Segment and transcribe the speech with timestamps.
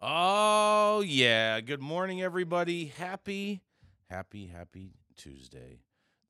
[0.00, 1.60] Oh, yeah.
[1.60, 2.86] Good morning, everybody.
[2.86, 3.62] Happy,
[4.08, 5.80] happy, happy Tuesday.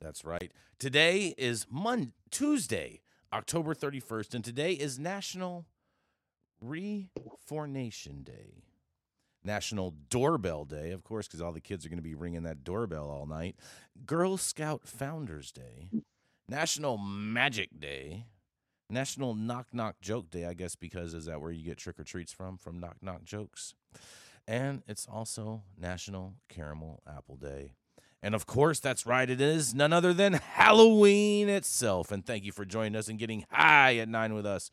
[0.01, 0.51] That's right.
[0.79, 5.67] Today is Mon Tuesday, October 31st, and today is National
[6.59, 8.63] Refornation Day.
[9.43, 12.63] National Doorbell Day, of course, because all the kids are going to be ringing that
[12.63, 13.55] doorbell all night.
[14.03, 15.91] Girl Scout Founders Day.
[16.47, 18.25] National Magic Day.
[18.89, 22.03] National Knock Knock Joke Day, I guess, because is that where you get trick or
[22.03, 22.57] treats from?
[22.57, 23.75] From Knock Knock Jokes.
[24.47, 27.73] And it's also National Caramel Apple Day.
[28.21, 32.11] And of course, that's right, it is none other than Halloween itself.
[32.11, 34.71] And thank you for joining us and getting high at nine with us.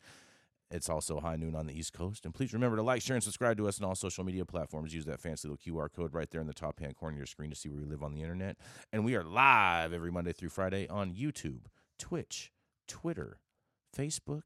[0.69, 2.25] It's also high noon on the East Coast.
[2.25, 4.93] And please remember to like, share, and subscribe to us on all social media platforms.
[4.93, 7.25] Use that fancy little QR code right there in the top hand corner of your
[7.25, 8.57] screen to see where we live on the internet.
[8.91, 11.61] And we are live every Monday through Friday on YouTube,
[11.97, 12.51] Twitch,
[12.85, 13.37] Twitter,
[13.97, 14.43] Facebook,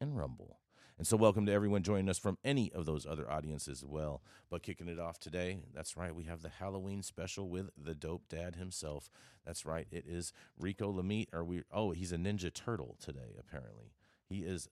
[0.00, 0.58] and Rumble.
[0.98, 4.22] And so, welcome to everyone joining us from any of those other audiences as well.
[4.50, 8.28] But kicking it off today, that's right, we have the Halloween special with the dope
[8.28, 9.08] dad himself.
[9.46, 11.32] That's right, it is Rico Lamitte.
[11.32, 11.62] Or we?
[11.72, 13.34] Oh, he's a Ninja Turtle today.
[13.38, 13.94] Apparently,
[14.28, 14.68] he is.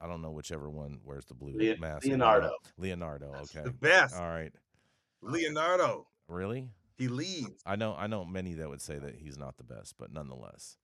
[0.00, 2.04] I don't know whichever one wears the blue Lea- mask.
[2.04, 2.50] Leonardo.
[2.76, 3.32] Leonardo.
[3.42, 3.62] Okay.
[3.62, 4.16] The best.
[4.16, 4.52] All right.
[5.22, 6.08] Leonardo.
[6.26, 6.70] Really?
[6.98, 7.62] He leads.
[7.64, 7.94] I know.
[7.96, 10.76] I know many that would say that he's not the best, but nonetheless.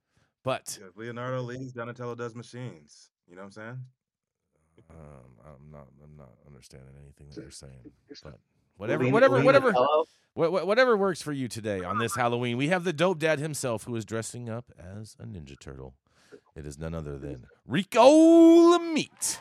[0.49, 3.11] But If Leonardo leads, Donatello does machines.
[3.29, 3.79] You know what I'm saying?
[4.89, 4.97] Um,
[5.45, 5.89] I'm not.
[6.03, 7.93] I'm not understanding anything that you're saying.
[8.25, 8.39] But
[8.79, 10.05] whatever, whatever, whatever, Donatello.
[10.35, 12.57] wha- wha- whatever works for you today on this Halloween.
[12.57, 15.93] We have the dope dad himself, who is dressing up as a Ninja Turtle.
[16.57, 19.41] It is none other than Rico Lamitte.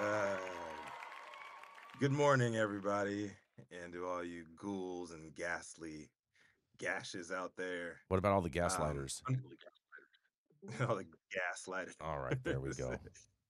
[0.00, 0.36] Uh,
[2.00, 3.30] good morning, everybody,
[3.70, 6.10] and to all you ghouls and ghastly
[6.78, 7.96] gashes out there.
[8.08, 9.20] What about all the Um, gaslighters?
[10.88, 11.94] all the gaslighters.
[12.00, 12.96] All right, there we go.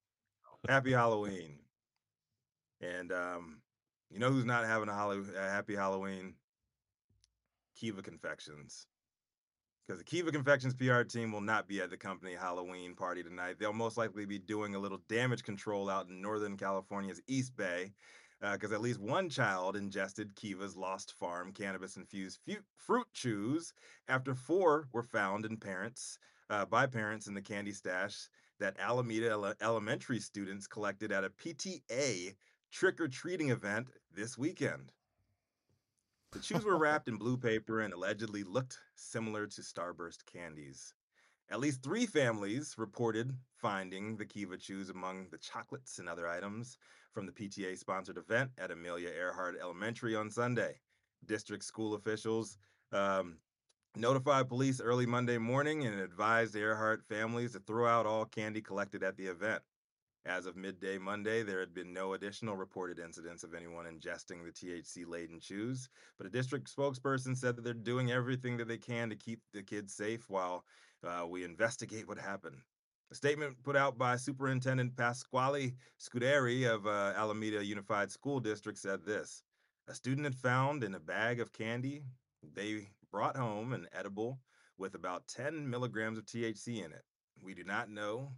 [0.69, 1.59] happy Halloween.
[2.81, 3.61] And um,
[4.11, 6.35] you know who's not having a, Hallow- a happy Halloween?
[7.77, 8.87] Kiva Confections.
[9.87, 13.57] Because the Kiva Confections PR team will not be at the company Halloween party tonight.
[13.59, 17.93] They'll most likely be doing a little damage control out in Northern California's East Bay.
[18.41, 23.73] Because at least one child ingested Kiva's Lost Farm cannabis infused fu- fruit chews
[24.09, 26.19] after four were found in parents
[26.51, 28.29] uh, by parents in the candy stash
[28.61, 32.35] that Alameda Ele- Elementary students collected at a PTA
[32.71, 34.93] trick or treating event this weekend.
[36.33, 40.93] The chews were wrapped in blue paper and allegedly looked similar to Starburst candies.
[41.51, 46.79] At least three families reported finding the Kiva chews among the chocolates and other items
[47.15, 50.81] from the PTA sponsored event at Amelia Earhart Elementary on Sunday.
[51.27, 52.59] District school officials
[52.93, 53.37] um,
[53.97, 59.03] notified police early Monday morning and advised Earhart families to throw out all candy collected
[59.03, 59.63] at the event.
[60.27, 64.51] As of midday Monday, there had been no additional reported incidents of anyone ingesting the
[64.51, 69.11] THC laden chews, but a district spokesperson said that they're doing everything that they can
[69.11, 70.65] to keep the kids safe while
[71.07, 72.57] uh, we investigate what happened.
[73.11, 79.05] A statement put out by Superintendent Pasquale Scuderi of uh, Alameda Unified School District said
[79.05, 79.43] this
[79.89, 82.03] A student had found in a bag of candy
[82.55, 84.41] they brought home an edible
[84.79, 87.05] with about 10 milligrams of THC in it.
[87.43, 88.33] We do not know.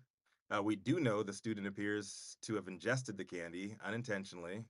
[0.54, 4.64] Uh, we do know the student appears to have ingested the candy unintentionally.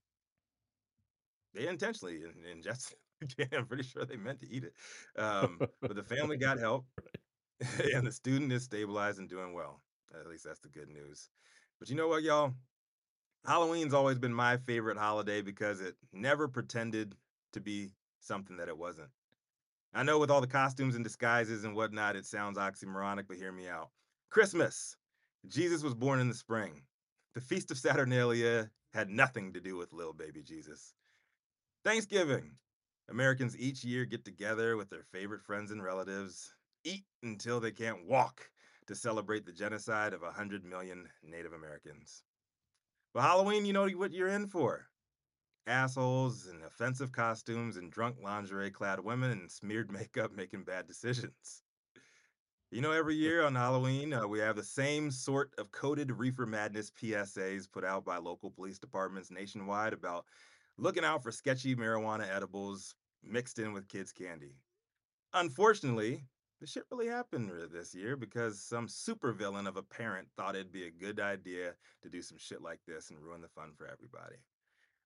[1.54, 2.94] they intentionally in- ingest
[3.36, 3.56] candy.
[3.56, 4.74] I'm pretty sure they meant to eat it.
[5.20, 6.86] Um, but the family got help,
[7.94, 9.82] and the student is stabilized and doing well.
[10.14, 11.28] At least that's the good news.
[11.78, 12.54] But you know what, y'all?
[13.46, 17.14] Halloween's always been my favorite holiday because it never pretended
[17.52, 19.10] to be something that it wasn't.
[19.94, 23.52] I know with all the costumes and disguises and whatnot, it sounds oxymoronic, but hear
[23.52, 23.90] me out.
[24.30, 24.96] Christmas.
[25.48, 26.82] Jesus was born in the spring.
[27.34, 30.94] The Feast of Saturnalia had nothing to do with little baby Jesus.
[31.84, 32.56] Thanksgiving.
[33.08, 38.06] Americans each year get together with their favorite friends and relatives, eat until they can't
[38.06, 38.50] walk
[38.86, 42.22] to celebrate the genocide of 100 million Native Americans.
[43.14, 44.88] But Halloween, you know what you're in for
[45.66, 51.62] assholes and offensive costumes and drunk lingerie clad women and smeared makeup making bad decisions.
[52.70, 56.46] You know, every year on Halloween, uh, we have the same sort of coded reefer
[56.46, 60.24] madness PSAs put out by local police departments nationwide about
[60.76, 64.56] looking out for sketchy marijuana edibles mixed in with kids' candy.
[65.32, 66.24] Unfortunately,
[66.60, 70.86] this shit really happened this year because some supervillain of a parent thought it'd be
[70.86, 71.72] a good idea
[72.02, 74.36] to do some shit like this and ruin the fun for everybody.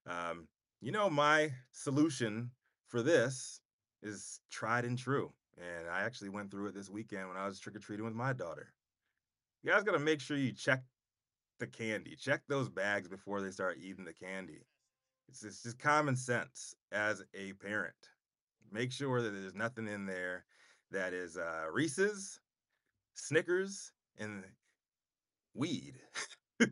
[0.07, 0.47] Um,
[0.81, 2.51] you know, my solution
[2.89, 3.61] for this
[4.03, 5.33] is tried and true.
[5.59, 8.15] And I actually went through it this weekend when I was trick or treating with
[8.15, 8.73] my daughter.
[9.63, 10.83] You guys got to make sure you check
[11.59, 14.65] the candy, check those bags before they start eating the candy.
[15.29, 17.95] It's just common sense as a parent.
[18.73, 20.45] Make sure that there's nothing in there
[20.91, 22.41] that is uh, Reese's,
[23.15, 24.45] Snickers, and
[25.55, 25.95] weed.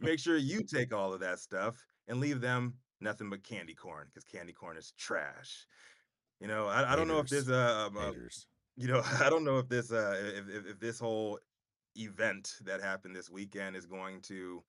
[0.00, 1.76] Make sure you take all of that stuff
[2.08, 5.66] and leave them nothing but candy corn because candy corn is trash.
[6.40, 8.12] You know, I, I don't know if a, um, a
[8.76, 11.38] you know, I don't know if this uh if, if, if this whole
[11.96, 14.62] event that happened this weekend is going to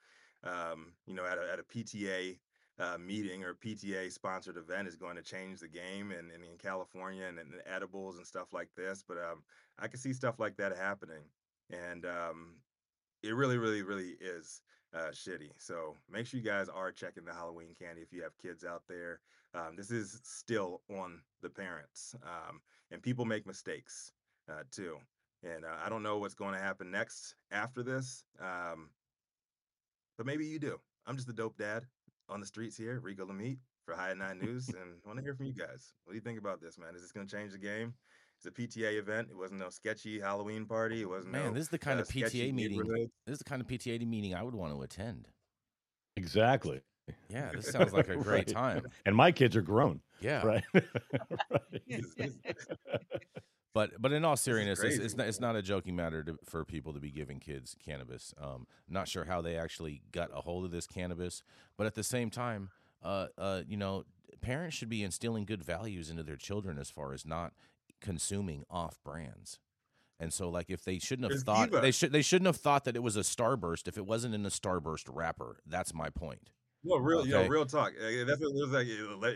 [0.43, 2.37] um, you know, at a at a PTA
[2.79, 6.57] uh, meeting or PTA sponsored event is going to change the game and, and in
[6.57, 9.03] California and, and edibles and stuff like this.
[9.07, 9.43] But um,
[9.79, 11.23] I can see stuff like that happening.
[11.69, 12.55] And um,
[13.21, 14.61] it really, really, really is
[14.93, 15.51] uh, shitty.
[15.57, 18.83] So make sure you guys are checking the Halloween candy if you have kids out
[18.87, 19.19] there.
[19.55, 22.59] Um, this is still on the parents, um,
[22.89, 24.11] and people make mistakes
[24.49, 24.97] uh, too.
[25.43, 28.89] And uh, I don't know what's going to happen next after this, um,
[30.17, 30.79] but maybe you do.
[31.05, 31.85] I'm just a dope dad
[32.33, 35.35] on the streets here, Rico Lamitte for High Nine News, and I want to hear
[35.35, 35.94] from you guys.
[36.03, 36.95] What do you think about this, man?
[36.95, 37.94] Is this going to change the game?
[38.38, 39.30] It's a PTA event.
[39.31, 41.01] It wasn't no sketchy Halloween party.
[41.01, 42.83] It wasn't Man, no this is the kind uh, of PTA meeting.
[43.25, 45.27] This is the kind of PTA meeting I would want to attend.
[46.18, 46.81] Exactly.
[47.30, 48.47] Yeah, this sounds like a great Right.
[48.47, 48.86] time.
[49.06, 50.63] And my kids are grown, Yeah, right?
[51.50, 52.41] Right.
[53.75, 56.23] It's- it's- but but in all seriousness, it's, it's not, it's not a joking matter
[56.23, 58.33] to, for people to be giving kids cannabis.
[58.39, 61.43] Um, not sure how they actually got a hold of this cannabis,
[61.77, 62.69] but at the same time,
[63.01, 64.05] uh, uh, you know,
[64.41, 67.53] parents should be instilling good values into their children as far as not
[68.01, 69.59] consuming off brands.
[70.19, 71.81] And so, like, if they shouldn't have There's thought Diva.
[71.81, 74.45] they should they shouldn't have thought that it was a Starburst if it wasn't in
[74.45, 75.57] a Starburst wrapper.
[75.65, 76.49] That's my point.
[76.85, 77.49] No, real, yo, Okay.
[77.49, 77.93] real talk.
[77.97, 78.87] That's what it looks like.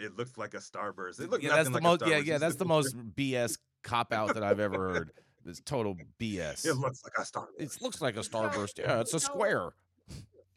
[0.02, 1.22] It, looks like a starburst.
[1.22, 2.02] It looks yeah, that's the like most.
[2.02, 2.26] a Yeah, starburst.
[2.26, 5.12] yeah, It's that's the most BS cop out that I've ever heard.
[5.46, 6.66] It's total BS.
[6.66, 7.48] It looks like a starburst.
[7.58, 8.80] It looks like a starburst.
[8.80, 9.70] Yeah, it's a square.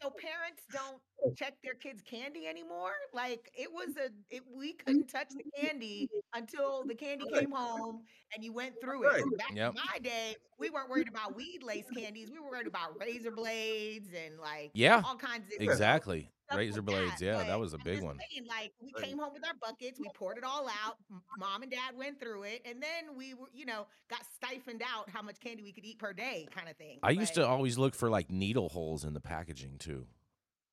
[0.01, 0.99] So parents don't
[1.37, 2.93] check their kids' candy anymore.
[3.13, 8.01] Like it was a, it, we couldn't touch the candy until the candy came home
[8.35, 9.19] and you went through Right.
[9.19, 9.37] it.
[9.37, 9.69] Back Yep.
[9.75, 12.29] in my day, we weren't worried about weed lace candies.
[12.31, 16.29] We were worried about razor blades and like Yeah, all kinds of exactly.
[16.51, 17.19] Stuff Razor like blades.
[17.19, 17.25] that.
[17.25, 18.17] Yeah, But that was a I'm big one.
[18.31, 19.05] saying, like we Right.
[19.05, 20.97] came home with our buckets, we poured it all out.
[21.37, 25.09] Mom and dad went through it, and then we were, you know, got stifled out
[25.09, 26.99] how much candy we could eat per day, kind of thing.
[27.03, 30.05] I used to always look for like needle holes in the packaging too.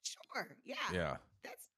[0.02, 1.68] sure, yeah, Yeah, that's.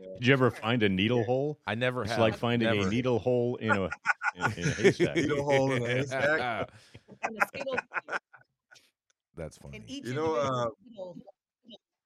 [0.00, 0.06] Yeah.
[0.18, 0.58] Did you ever sure.
[0.60, 1.60] find a needle hole?
[1.66, 2.18] I never It's have.
[2.20, 2.88] like finding never.
[2.88, 3.90] a needle hole in a in,
[4.34, 5.14] in a haystack.
[5.16, 6.70] Needle hole in a haystack.
[7.22, 7.78] And a single-
[9.36, 9.82] That's funny.
[9.86, 11.16] You know, uh, needle-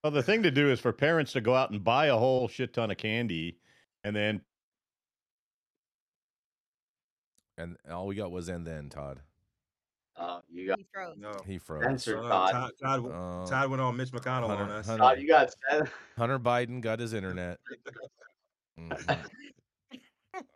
[0.03, 2.49] Well, the thing to do is for parents to go out and buy a whole
[2.49, 3.59] shit ton of candy,
[4.03, 4.41] and then
[7.59, 9.21] and all we got was and then Todd.
[10.17, 11.17] Uh, you got he froze.
[11.19, 11.33] No.
[11.47, 11.85] He froze.
[11.87, 12.17] Answer.
[12.17, 12.53] No, no, Todd.
[12.53, 14.87] Todd, Todd, Uh, Todd went on Mitch McConnell Hunter- on us.
[14.87, 15.89] Hunter- Todd, you got seven.
[16.17, 17.59] Hunter Biden got his internet.
[18.79, 19.29] Mhm.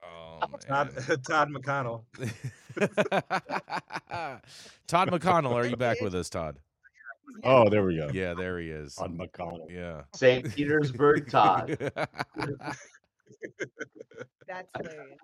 [0.02, 1.20] Oh Todd, man.
[1.26, 2.04] Todd McConnell.
[4.86, 6.58] Todd McConnell, are you back with us, Todd?
[7.44, 8.10] Oh, there we go.
[8.12, 8.96] Yeah, there he is.
[8.98, 9.70] On McConnell.
[9.70, 10.02] Yeah.
[10.14, 10.50] St.
[10.54, 11.76] Petersburg Todd.
[14.46, 15.18] That's hilarious.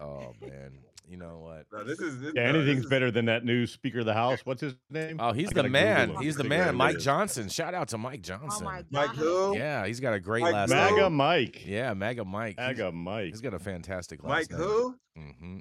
[0.00, 0.78] oh man.
[1.08, 1.66] You know what?
[1.72, 4.06] No, this is this, Yeah, no, this anything's is- better than that new Speaker of
[4.06, 4.40] the House.
[4.44, 5.18] What's his name?
[5.20, 6.22] Oh, he's I the gotta Google man.
[6.22, 6.74] He's the man.
[6.76, 6.98] Mike.
[7.00, 7.48] Johnson.
[7.50, 8.64] Shout out to Mike Oh Johnson.
[8.64, 8.86] my god.
[8.90, 9.54] Mike who?
[9.56, 10.76] Yeah, he's got a great Mike last Who?
[10.78, 10.94] name.
[10.94, 11.66] MAGA Mike.
[11.66, 12.58] Yeah, MAGA Mike.
[12.58, 13.26] He's- Mike.
[13.26, 14.60] He's got a fantastic Mike last name.
[14.60, 14.96] Mike, who?
[15.18, 15.56] Mm-hmm.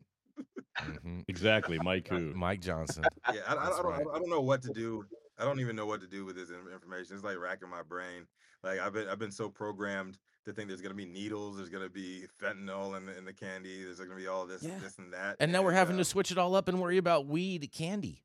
[0.80, 1.20] mm-hmm.
[1.28, 2.34] Exactly, Mike who.
[2.34, 3.04] Mike Johnson.
[3.34, 4.06] Yeah, I, I, I, don't, right.
[4.14, 5.04] I don't know what to do.
[5.42, 7.16] I don't even know what to do with this information.
[7.16, 8.28] It's like racking my brain.
[8.64, 11.90] Like I've been I've been so programmed to think there's gonna be needles, there's gonna
[11.90, 14.78] be fentanyl in the, in the candy, there's gonna be all this Yeah.
[14.80, 15.38] this and that.
[15.40, 18.22] And now we're having uh, to switch it all up and worry about weed candy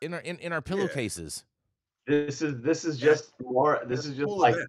[0.00, 1.44] in our in, in our pillowcases.
[2.06, 3.80] This is this is just more.
[3.86, 4.68] This is just like event.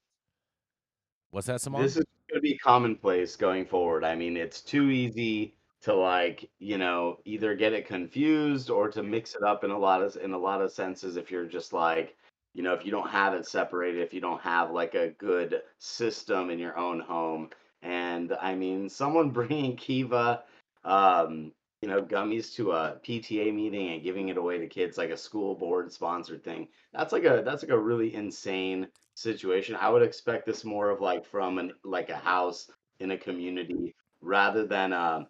[1.32, 1.82] What's that, Saman?
[1.82, 4.03] this is going to be commonplace going forward.
[4.03, 9.04] I mean, it's too easy to like you know either get it confused or to
[9.04, 11.18] mix it up in a lot of in a lot of senses.
[11.18, 12.16] If you're just like
[12.54, 15.62] you know if you don't have it separated, if you don't have like a good
[15.80, 17.50] system in your own home,
[17.82, 20.44] and I mean someone bringing Kiva.
[20.86, 25.10] Um, you know, gummies to a PTA meeting and giving it away to kids like
[25.10, 26.70] a school board sponsored thing.
[26.94, 29.75] That's like a that's like a really insane situation.
[29.75, 32.70] I would expect this more of like from an like a house
[33.02, 35.28] in a community rather than um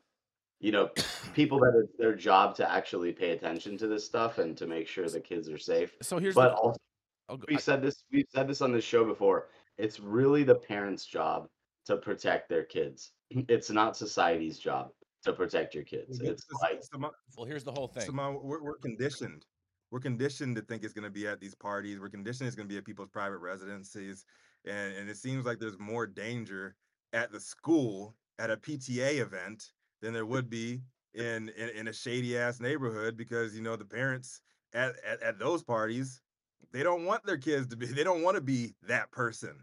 [0.64, 0.90] you know
[1.34, 4.88] people that it's their job to actually pay attention to this stuff and to make
[4.88, 5.92] sure the kids are safe.
[6.02, 6.80] so here's But the, also
[7.30, 9.50] I'll go- we've said this we've said this on this show before.
[9.78, 11.48] It's really the parents' job
[11.86, 13.12] to protect their kids.
[13.50, 14.92] It's not society's job
[15.26, 16.20] to protect your kids.
[16.22, 18.06] It's- It's it's- like Saman- well, here's the whole thing.
[18.06, 19.46] Saman, we're, we're conditioned.
[19.92, 22.00] We're conditioned to think it's going to be at these parties.
[22.00, 24.26] We're conditioned it's going to be at people's private residences,
[24.66, 26.76] and and it seems like there's more danger
[27.12, 29.72] at the school at a PTA event
[30.04, 30.82] than there would be
[31.16, 34.42] in in, in a shady ass neighborhood because you know the parents
[34.74, 36.22] at, at at those parties
[36.72, 39.56] they don't want their kids to be they don't want to be that person.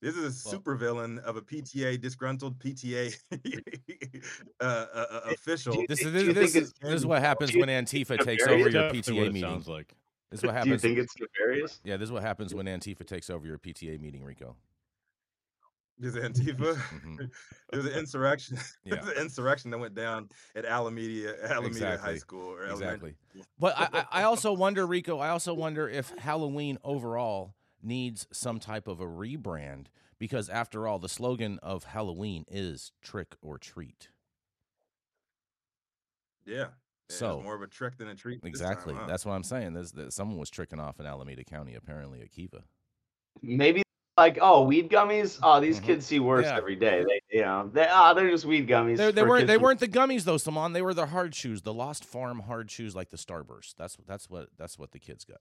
[0.00, 3.14] This is a Well- supervillain of a PTA disgruntled PTA
[4.60, 5.76] uh, uh, uh, official.
[5.76, 8.68] you This think- is do this, is this is what happens when Antifa takes over
[8.68, 9.42] your PTA it meeting.
[9.48, 9.94] sounds like.
[10.30, 10.80] This is what happens.
[10.82, 11.80] do you think it's nefarious?
[11.84, 14.56] yeah, this is what happens when Antifa takes over your PTA meeting, Rico.
[15.98, 16.74] There's Antifa.
[16.76, 17.30] Mhm.
[17.70, 18.58] There's an insurrection.
[18.84, 18.96] Yeah.
[18.96, 22.12] There's an insurrection that went down at Alameda, Alameda Exactly.
[22.12, 22.56] High School.
[22.70, 23.14] Exactly.
[23.58, 25.18] But I, I also wonder, Rico.
[25.18, 29.86] I also wonder if Halloween overall needs some type of a rebrand
[30.18, 34.08] because, after all, the slogan of Halloween is "trick or treat."
[36.46, 36.66] Yeah.
[37.08, 38.36] So- more of a trick than a treat.
[38.42, 38.94] this time, Exactly.
[38.94, 39.06] huh?
[39.06, 39.74] That's what I'm saying.
[39.74, 42.64] There's, that someone was tricking off in Alameda County, apparently at Kiva.
[43.42, 43.82] Maybe
[44.16, 45.38] like oh weed gummies.
[45.42, 45.84] Oh these Mhm.
[45.84, 46.56] kids see worse Yeah.
[46.56, 47.02] every day.
[47.06, 48.98] They you know they ah they're just weed gummies.
[48.98, 49.46] They, they weren't.
[49.46, 50.72] They weren't the gummies though, Saman.
[50.72, 53.74] They were the hard shoes, the Lost Farm hard shoes, like the Starburst.
[53.78, 55.38] That's that's what that's what the kids got.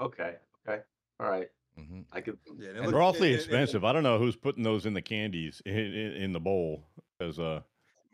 [0.00, 0.36] Okay.
[0.68, 0.82] Okay.
[1.20, 1.48] All right.
[1.76, 2.38] hmm I could.
[2.46, 3.84] Yeah, and it And look- They're awfully and- and- and- expensive.
[3.84, 6.84] I don't know who's putting those in the candies in, in, in the bowl
[7.18, 7.62] because uh,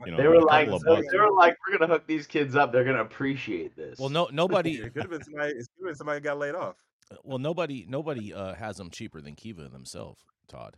[0.04, 2.54] you know, They were like couple of they, were like we're gonna hook these kids
[2.56, 2.72] up.
[2.72, 3.98] They're gonna appreciate this.
[3.98, 4.74] Well, no, nobody.
[4.82, 5.50] It could have been somebody.
[5.52, 6.76] It could have been somebody got laid off.
[7.22, 7.84] Well, nobody.
[7.88, 10.22] Nobody uh, has them cheaper than Kiva themselves.
[10.48, 10.76] Todd,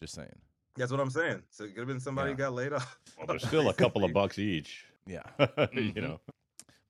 [0.00, 0.38] just saying.
[0.76, 1.42] That's what I'm saying.
[1.50, 2.36] So it could have been somebody Yeah.
[2.36, 2.98] got laid off.
[3.16, 4.84] Well, they're still a couple of bucks each.
[5.06, 5.22] Yeah.
[5.38, 5.46] you
[5.92, 5.96] Mhm.
[6.02, 6.20] know,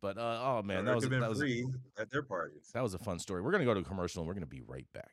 [0.02, 1.66] But uh, oh man, that was that was free
[1.98, 2.70] at their parties.
[2.74, 3.42] that was a fun story.
[3.42, 5.12] We're gonna go to a commercial and we're gonna be right back.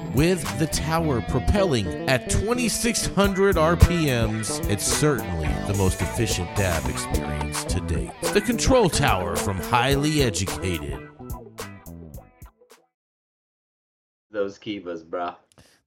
[0.15, 7.79] with the tower propelling at 2600 RPMs, it's certainly the most efficient dab experience to
[7.81, 8.11] date.
[8.33, 11.07] The Control Tower from Highly Educated.
[14.31, 15.35] those kivas, bruh.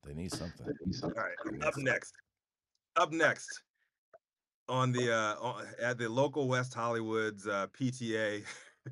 [0.04, 0.66] They need something.
[1.02, 1.62] All right.
[1.62, 2.12] Up next.
[2.96, 3.62] Up next
[4.68, 8.44] on the uh on, at the local West Hollywood's uh PTA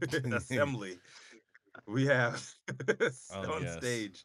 [0.34, 0.98] assembly,
[1.86, 2.44] we have
[3.34, 3.76] Oh, on yes.
[3.76, 4.24] stage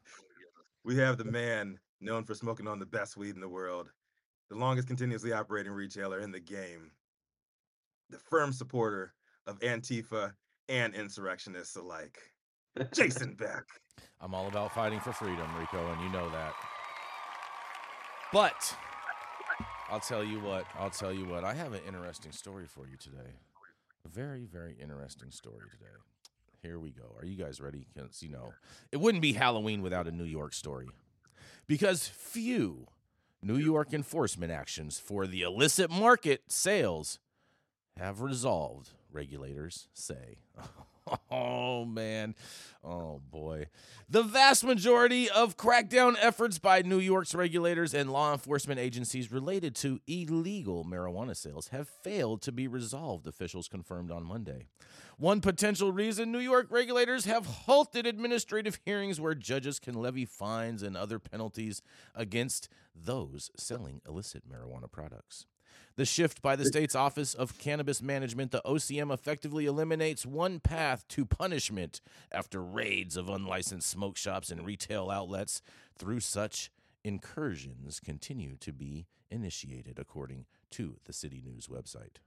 [0.87, 3.89] we have the man known for smoking on the best weed in the world,
[4.49, 6.91] the longest continuously operating retailer in the game,
[8.09, 9.13] the firm supporter
[9.47, 10.31] of Antifa
[10.69, 12.17] and insurrectionists alike,
[12.93, 13.65] Jason Beck.
[14.21, 16.53] I'm all about fighting for freedom, Rico, and you know that.
[18.31, 18.73] But
[19.89, 22.95] I'll tell you what, I'll tell you what, I have an interesting story for you
[22.95, 23.35] today.
[24.05, 25.97] A very, very interesting story today.
[26.61, 27.15] Here we go.
[27.19, 27.85] Are you guys ready?
[27.93, 28.53] Because, you know,
[28.91, 30.89] it wouldn't be Halloween without a New York story.
[31.67, 32.87] Because few
[33.41, 37.19] New York enforcement actions for the illicit market sales
[37.97, 40.39] have resolved, regulators say.
[41.31, 42.35] Oh man.
[42.83, 43.67] Oh boy.
[44.09, 49.75] The vast majority of crackdown efforts by New York's regulators and law enforcement agencies related
[49.75, 54.65] to illegal marijuana sales have failed to be resolved, officials confirmed on Monday.
[55.17, 60.83] One potential reason New York regulators have halted administrative hearings where judges can levy fines
[60.83, 61.81] and other penalties
[62.15, 65.45] against those selling illicit marijuana products.
[65.95, 71.07] The shift by the state's Office of Cannabis Management, the OCM, effectively eliminates one path
[71.09, 75.61] to punishment after raids of unlicensed smoke shops and retail outlets.
[75.97, 76.69] Through such
[77.03, 82.17] incursions, continue to be initiated, according to the City News website.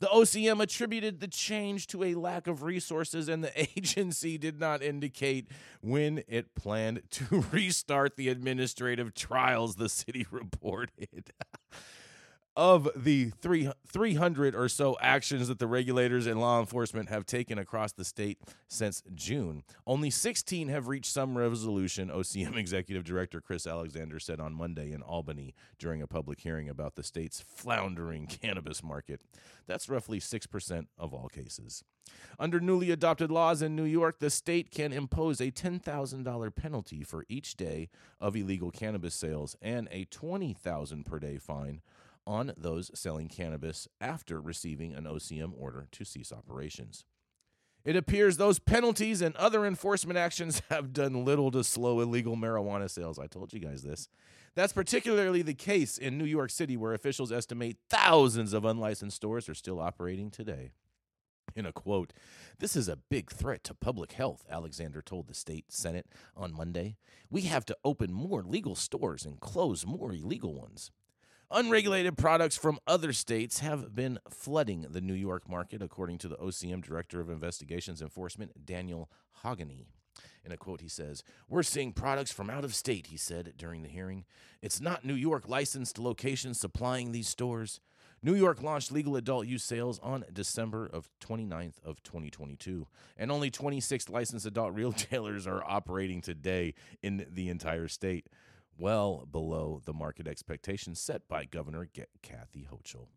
[0.00, 4.82] The OCM attributed the change to a lack of resources, and the agency did not
[4.82, 5.48] indicate
[5.80, 11.32] when it planned to restart the administrative trials, the city reported.
[12.58, 17.56] Of the three, 300 or so actions that the regulators and law enforcement have taken
[17.56, 18.36] across the state
[18.66, 24.52] since June, only 16 have reached some resolution, OCM Executive Director Chris Alexander said on
[24.52, 29.20] Monday in Albany during a public hearing about the state's floundering cannabis market.
[29.68, 31.84] That's roughly 6% of all cases.
[32.40, 37.24] Under newly adopted laws in New York, the state can impose a $10,000 penalty for
[37.28, 37.88] each day
[38.20, 41.82] of illegal cannabis sales and a 20,000 per day fine
[42.28, 47.04] on those selling cannabis after receiving an OCM order to cease operations.
[47.84, 52.90] It appears those penalties and other enforcement actions have done little to slow illegal marijuana
[52.90, 53.18] sales.
[53.18, 54.08] I told you guys this.
[54.54, 59.48] That's particularly the case in New York City, where officials estimate thousands of unlicensed stores
[59.48, 60.72] are still operating today.
[61.56, 62.12] In a quote,
[62.58, 66.06] this is a big threat to public health, Alexander told the state Senate
[66.36, 66.96] on Monday.
[67.30, 70.90] We have to open more legal stores and close more illegal ones.
[71.50, 76.36] Unregulated products from other states have been flooding the New York market, according to the
[76.36, 79.10] OCM Director of Investigations Enforcement, Daniel
[79.42, 79.86] Hogany.
[80.44, 83.82] In a quote, he says, We're seeing products from out of state, he said during
[83.82, 84.26] the hearing.
[84.60, 87.80] It's not New York licensed locations supplying these stores.
[88.22, 92.86] New York launched legal adult use sales on December of 29th of 2022,
[93.16, 98.26] and only 26 licensed adult retailers are operating today in the entire state
[98.78, 101.88] well below the market expectations set by Governor
[102.22, 103.08] Kathy Hochul.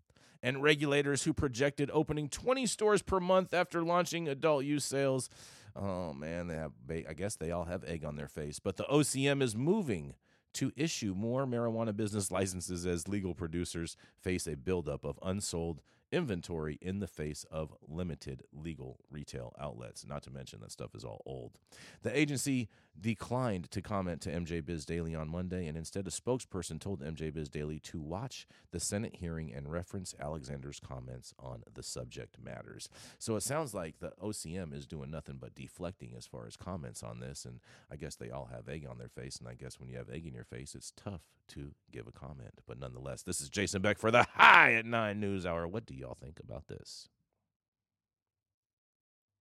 [0.44, 5.30] And regulators who projected opening 20 stores per month after launching adult use sales.
[5.76, 8.60] Oh man, they have I guess they all have egg on their face.
[8.60, 10.16] But the OCM is moving
[10.54, 16.78] to issue more marijuana business licenses as legal producers face a buildup of unsold inventory
[16.82, 20.06] in the face of limited legal retail outlets.
[20.06, 21.58] Not to mention that stuff is all old.
[22.04, 22.70] The agency
[23.00, 27.34] declined to comment to MJ Biz Daily on Monday, and instead, a spokesperson told MJ
[27.34, 32.90] Biz Daily to watch the Senate hearing and reference Alexander's comments on the subject matters.
[33.18, 37.02] So it sounds like the OCM is doing nothing but deflecting as far as comments
[37.02, 39.80] on this, and I guess they all have egg on their face, and I guess
[39.80, 42.62] when you have egg in your face, it's tough to give a comment.
[42.68, 45.68] But nonetheless, this is Jason Beck for the High at Nine News Hour.
[45.68, 47.08] What do y'all think about this?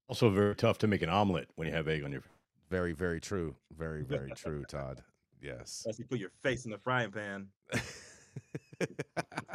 [0.09, 2.23] Also, very tough to make an omelet when you have egg on your.
[2.69, 3.57] Very, very true.
[3.77, 5.03] Very, very true, Todd.
[5.43, 5.83] Yes.
[5.85, 7.49] Unless you put your face in the frying pan.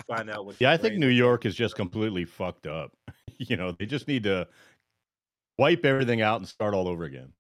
[0.08, 0.56] Find out what.
[0.60, 2.92] Yeah, I think New York is just completely fucked up.
[3.38, 4.48] you know, they just need to
[5.58, 7.32] wipe everything out and start all over again.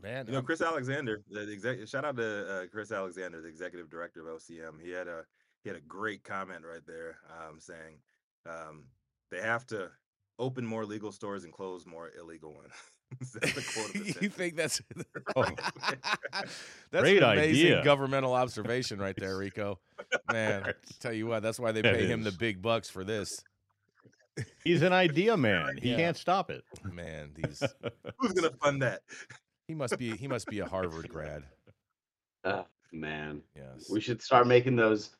[0.00, 3.88] Man, You know, Chris Alexander, the exec- shout out to uh, Chris Alexander, the executive
[3.88, 4.80] director of OCM.
[4.82, 5.24] He had a
[5.62, 7.98] he had a great comment right there, um, saying
[8.48, 8.84] um,
[9.30, 9.90] they have to
[10.38, 12.72] open more legal stores and close more illegal ones.
[13.32, 13.40] the
[13.74, 14.80] quote of the you think that's
[15.36, 15.44] Oh.
[16.90, 17.84] that's Great an amazing idea.
[17.84, 19.78] governmental observation right there, Rico.
[20.32, 23.42] Man, tell you what, that's why they That pay him the big bucks for this.
[24.64, 25.76] He's an idea man.
[25.76, 25.96] He Yeah.
[25.96, 26.64] can't stop it.
[26.84, 27.62] Man, these
[28.18, 29.02] Who's gonna fund that?
[29.68, 31.44] he must be he must be a Harvard grad.
[32.44, 33.90] Uh, man, Yes.
[33.90, 35.10] we should start making those.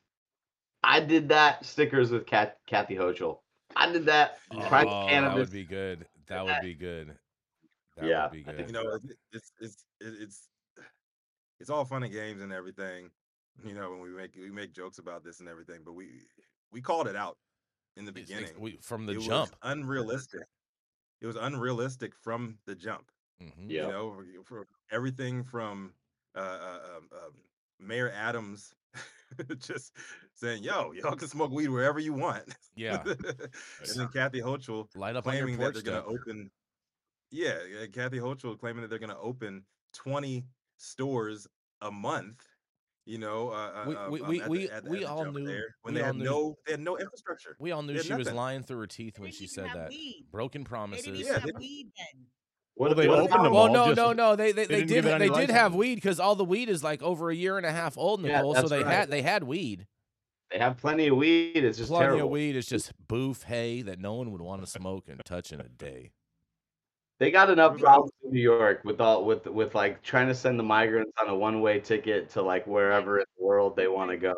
[0.83, 3.39] I did that stickers with Kat, Kathy Hochul.
[3.75, 4.39] I did that.
[4.51, 5.37] Oh, that cannabis.
[5.39, 6.05] would be good.
[6.27, 7.15] That would be good.
[7.97, 8.67] That Yeah, would be good.
[8.67, 10.49] You know, it- it's it's it's
[11.59, 13.09] it's all fun and games and everything.
[13.63, 16.25] You know, when we make we make jokes about this and everything, but we
[16.71, 17.37] we called it out
[17.95, 18.45] in the beginning.
[18.45, 19.51] it's- we- from the it jump.
[19.51, 20.41] was unrealistic.
[21.21, 23.11] It was unrealistic from the jump.
[23.41, 23.69] Mhm.
[23.69, 23.85] Yeah.
[23.85, 25.93] You know, for, for everything from
[26.35, 27.33] uh, uh, um, um,
[27.79, 28.73] Mayor Adams
[29.59, 29.93] just
[30.33, 32.43] saying, "Yo, y'all can smoke weed wherever you want."
[32.75, 33.01] Yeah.
[33.05, 33.17] and
[33.95, 36.51] then Kathy Hochul Light up on your claiming that they're going to open.
[37.31, 37.55] Yeah,
[37.91, 40.45] Kathy Hochul claiming that they're going to open 20
[40.77, 41.47] stores
[41.81, 42.43] a month,
[43.05, 45.25] You know, uh, We uh, we um, we at the, at, the- we the all
[45.31, 47.55] knew there when we they all had knew no they had no infrastructure.
[47.59, 49.89] we all knew They had she was lying through her teeth when she said that.
[49.89, 50.27] weed.
[50.31, 51.07] Broken They didn't promises.
[51.07, 52.25] even Yeah, have they- weed then.
[52.75, 53.73] Well, What they what opened them Well, all.
[53.73, 54.35] no, just, no, no.
[54.35, 56.19] They they, they they didn't did give it ha- any they did have weed because
[56.19, 58.55] all the weed is like over a year and a half old, Yeah, Nicole.
[58.55, 58.87] so they right.
[58.93, 59.85] had they had weed.
[60.51, 61.57] They have plenty of weed.
[61.57, 62.25] It's just Plenty terrible.
[62.25, 65.51] of weed It's just boof hay that no one would want to smoke and touch
[65.51, 66.11] in a day.
[67.19, 70.59] They got enough problems in New York with all with with like trying to send
[70.59, 74.09] the migrants on a one way ticket to like wherever in the world they want
[74.11, 74.33] to go.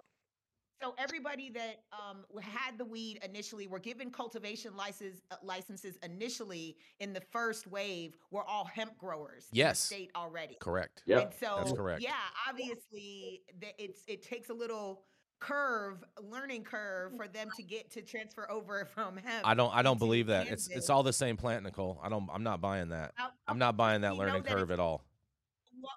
[0.81, 6.75] So everybody that um, had the weed initially were given cultivation license, uh, licenses initially
[6.99, 9.79] in the first wave were all hemp growers in Yes.
[9.87, 10.57] the state already.
[10.59, 11.01] Correct.
[11.05, 12.01] Yeah, And so, That's correct.
[12.01, 12.11] yeah,
[12.49, 15.03] obviously, the, it's it takes a little
[15.39, 19.47] curve, learning curve, for them to get to transfer over from hemp.
[19.47, 20.47] I don't I don't believe that.
[20.47, 20.77] It's Kansas.
[20.77, 21.99] it's all the same plant, Nicole.
[22.03, 23.13] I don't I'm not buying that.
[23.47, 25.03] I'm not buying that learning that curve it's- at all.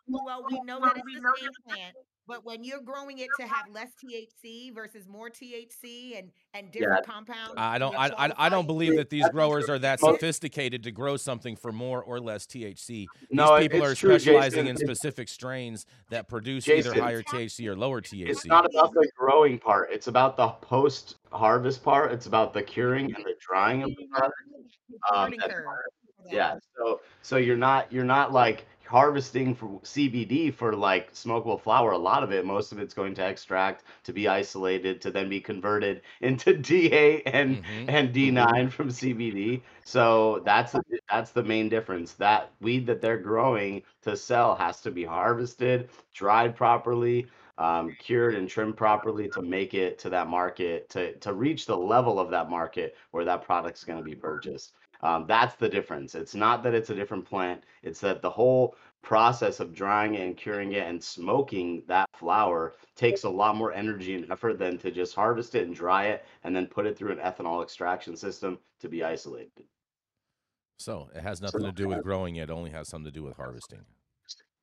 [0.09, 1.95] Well, well, we know that it's the same plant,
[2.29, 7.05] but when you're growing it to have less THC versus more THC and and different
[7.07, 10.91] compounds, I don't I, I, I don't believe that these growers are that sophisticated to
[10.93, 12.87] grow something for more or less THC.
[12.87, 14.67] These No, it- people are true, specializing Jason.
[14.69, 18.29] in It's- specific strains that produce either higher THC or lower THC.
[18.29, 19.88] It's not about the growing part.
[19.91, 22.12] It's about the post harvest part.
[22.12, 24.35] It's about the curing and the drying of the product.
[25.12, 25.64] Um, learning that's curve.
[25.64, 25.85] for
[26.25, 26.33] that.
[26.35, 26.59] Yeah.
[26.77, 31.92] So so you're not you're not like harvesting for CBD for like smokable flower.
[31.92, 35.29] A lot of it, most of it's going to extract to be isolated to then
[35.29, 37.88] be converted into D8 and Mhm.
[37.88, 39.64] and D9 from CBD.
[39.85, 42.14] So that's the, that's the main difference.
[42.14, 48.35] That weed that they're growing to sell has to be harvested, dried properly, um, cured
[48.35, 52.31] and trimmed properly to make it to that market to to reach the level of
[52.31, 54.74] that market where that product's going to be purchased.
[55.01, 56.15] Um, that's the difference.
[56.15, 57.63] It's not that it's a different plant.
[57.83, 62.75] It's that the whole process of drying it and curing it and smoking that flower
[62.97, 66.25] takes a lot more energy and effort than to just harvest it and dry it
[66.43, 69.53] and then put it through an ethanol extraction system to be isolated.
[70.79, 73.37] So it has nothing to do with growing it, only has something to do with
[73.37, 73.81] harvesting.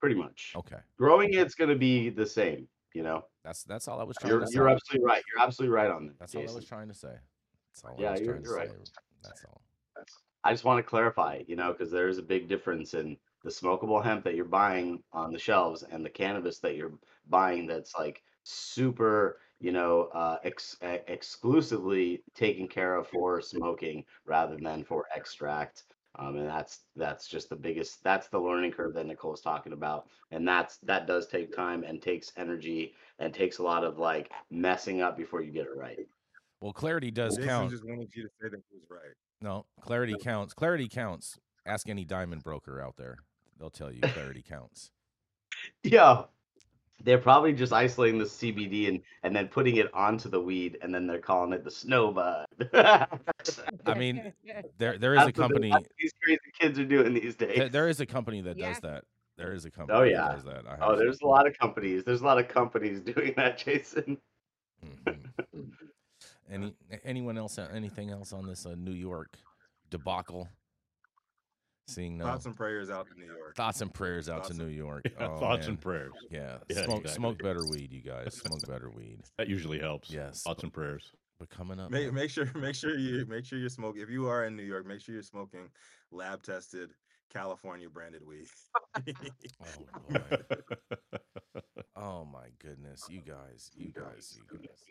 [0.02, 0.52] Pretty much.
[0.56, 0.78] Okay.
[0.98, 2.68] Growing it's going to be the same.
[2.94, 4.54] You know, That's that's all I was trying you're to say.
[4.56, 5.22] you're absolutely right.
[5.34, 6.20] You're absolutely right on that.
[6.20, 7.10] That's all I was trying to say.
[7.74, 8.70] That's all Yeah, I was you're- trying you're right.
[8.70, 8.92] say.
[9.22, 9.62] That's all.
[10.46, 13.50] I just want to clarify, you know, because there is a big difference in the
[13.50, 16.94] smokable hemp that you're buying on the shelves and the cannabis that you're
[17.28, 24.06] buying that's like super, you know, uh, ex- e- exclusively taken care of for smoking
[24.26, 25.84] rather than for extract.
[26.20, 28.04] Um, and that's that's just the biggest.
[28.04, 32.02] That's the learning curve that Nicole's talking about, and that's that does take time and
[32.02, 36.08] takes energy and takes a lot of like messing up before you get it right.
[36.62, 37.72] Well, clarity does Jason count.
[37.72, 39.14] just wanted you to say that he was right.
[39.42, 40.54] No, clarity counts.
[40.54, 41.38] Clarity counts.
[41.66, 43.18] Ask any diamond broker out there.
[43.60, 44.92] They'll tell you clarity counts.
[45.84, 46.24] Yeah.
[47.04, 50.96] They're probably just isolating the CBD and, and then putting it onto the weed and
[50.96, 52.46] then they're calling it the snow bud.
[52.74, 54.32] I mean,
[54.78, 57.14] There there is a That's what the- company that's what these crazy kids are doing
[57.14, 57.72] these there, days.
[57.72, 58.70] there is a company that Yeah.
[58.70, 59.04] does that.
[59.38, 60.34] There is a company Oh, that yeah.
[60.34, 60.64] does that.
[60.68, 62.06] I Oh, there's a lot of companies.
[62.06, 64.18] There's a lot of companies doing that, Jason.
[64.86, 65.72] Mhm.
[66.52, 67.58] Any anyone else?
[67.58, 69.36] uh, Anything else on this uh, New York
[69.90, 70.48] debacle?
[71.88, 73.56] Seeing no Thoughts and prayers out to New York.
[73.56, 75.04] thoughts and prayers out Thoughts to New York.
[75.20, 75.70] Yeah, Oh, thoughts man.
[75.72, 76.14] and prayers.
[76.32, 77.12] Yeah, Yeah, smoke exactly.
[77.12, 78.34] smoke better weed, you guys.
[78.34, 79.20] Smoke better weed.
[79.38, 80.10] That usually helps.
[80.10, 81.12] Yes, Thoughts and prayers.
[81.40, 84.02] but coming up, Make, man, make sure make sure you make sure you're smoking.
[84.02, 85.70] If you are in New York, make sure you're smoking
[86.12, 86.90] lab tested
[87.32, 88.48] California branded weed.
[88.98, 89.02] oh
[90.10, 90.38] boy,
[91.96, 94.84] oh my goodness, you guys, you guys, you guys, you guys,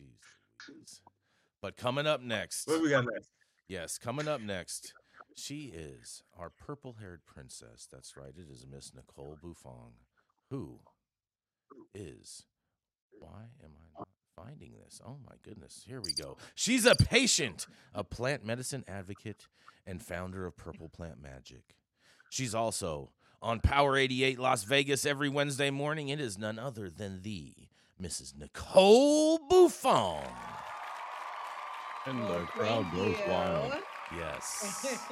[0.00, 1.00] jeez.
[1.60, 3.30] But coming up next, what do we got next?
[3.68, 4.94] Yes, coming up next,
[5.36, 7.86] she is our purple haired princess.
[7.90, 9.92] That's right, it is Miss Nicole Buffong,
[10.50, 10.80] who
[11.94, 12.44] is.
[13.18, 15.00] Why am I not finding this?
[15.04, 16.36] Oh my goodness, here we go.
[16.54, 19.48] She's a patient, a plant medicine advocate,
[19.86, 21.76] and founder of Purple Plant Magic.
[22.30, 26.08] She's also on Power 88 Las Vegas every Wednesday morning.
[26.08, 27.54] It is none other than the
[28.00, 28.38] Mrs.
[28.38, 30.24] Nicole Buffong.
[32.06, 33.74] And Well, the crowd goes wild.
[34.16, 34.86] Yes.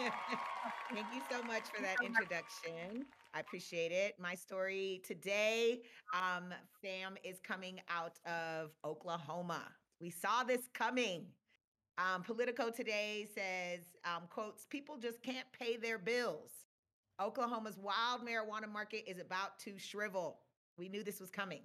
[0.93, 3.05] Thank you so much for that introduction.
[3.35, 4.15] I appreciate it.
[4.19, 5.83] My story today,
[6.15, 9.63] um, fam, is coming out of Oklahoma.
[10.01, 11.27] We saw this coming.
[11.99, 16.51] Um, Politico today says, um, quotes, people just can't pay their bills.
[17.21, 20.39] Oklahoma's wild marijuana market is about to shrivel.
[20.79, 21.63] We knew this was coming.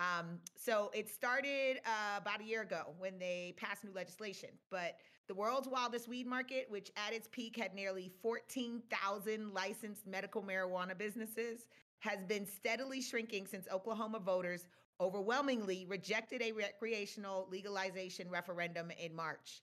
[0.00, 4.48] Um, so it started uh, about a year ago when they passed new legislation.
[4.70, 4.96] But
[5.28, 10.96] the world's wildest weed market, which at its peak had nearly 14,000 licensed medical marijuana
[10.96, 14.66] businesses, has been steadily shrinking since Oklahoma voters
[15.00, 19.62] overwhelmingly rejected a recreational legalization referendum in March.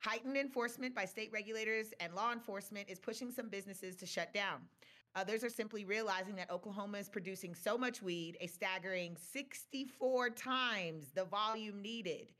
[0.00, 4.60] Heightened enforcement by state regulators and law enforcement is pushing some businesses to shut down.
[5.16, 11.06] Others are simply realizing that Oklahoma is producing so much weed, a staggering 64 times
[11.14, 12.32] the volume needed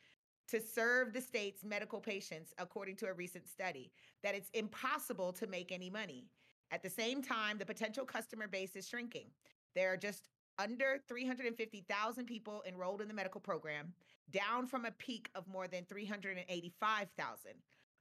[0.49, 3.91] to serve the state's medical patients, according to a recent study,
[4.23, 6.27] that it's impossible to make any money.
[6.71, 9.27] At the same time, the potential customer base is shrinking.
[9.75, 10.29] There are just
[10.59, 13.93] under 350,000 people enrolled in the medical program,
[14.31, 17.53] down from a peak of more than 385,000.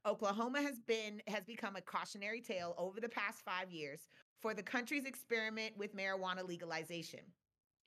[0.06, 4.08] Oklahoma has been has become a cautionary tale over the past 5 years
[4.40, 7.20] for the country's experiment with marijuana legalization.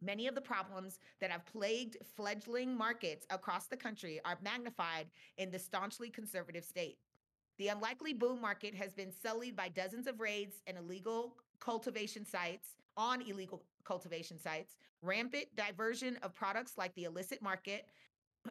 [0.01, 5.49] Many of the problems that have plagued fledgling markets across the country are magnified in
[5.49, 6.97] the staunchly conservative state.
[7.57, 12.69] The unlikely boom market has been sullied by dozens of raids and illegal cultivation sites
[12.97, 17.85] on illegal cultivation sites, rampant diversion of products like the illicit market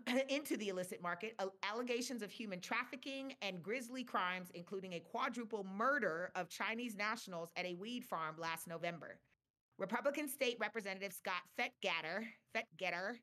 [0.28, 6.30] into the illicit market, allegations of human trafficking and grisly crimes, including a quadruple murder
[6.34, 9.18] of Chinese nationals at a weed farm last November.
[9.78, 12.24] Republican State Representative Scott Fetgatter,
[12.54, 13.16] Fetgetter,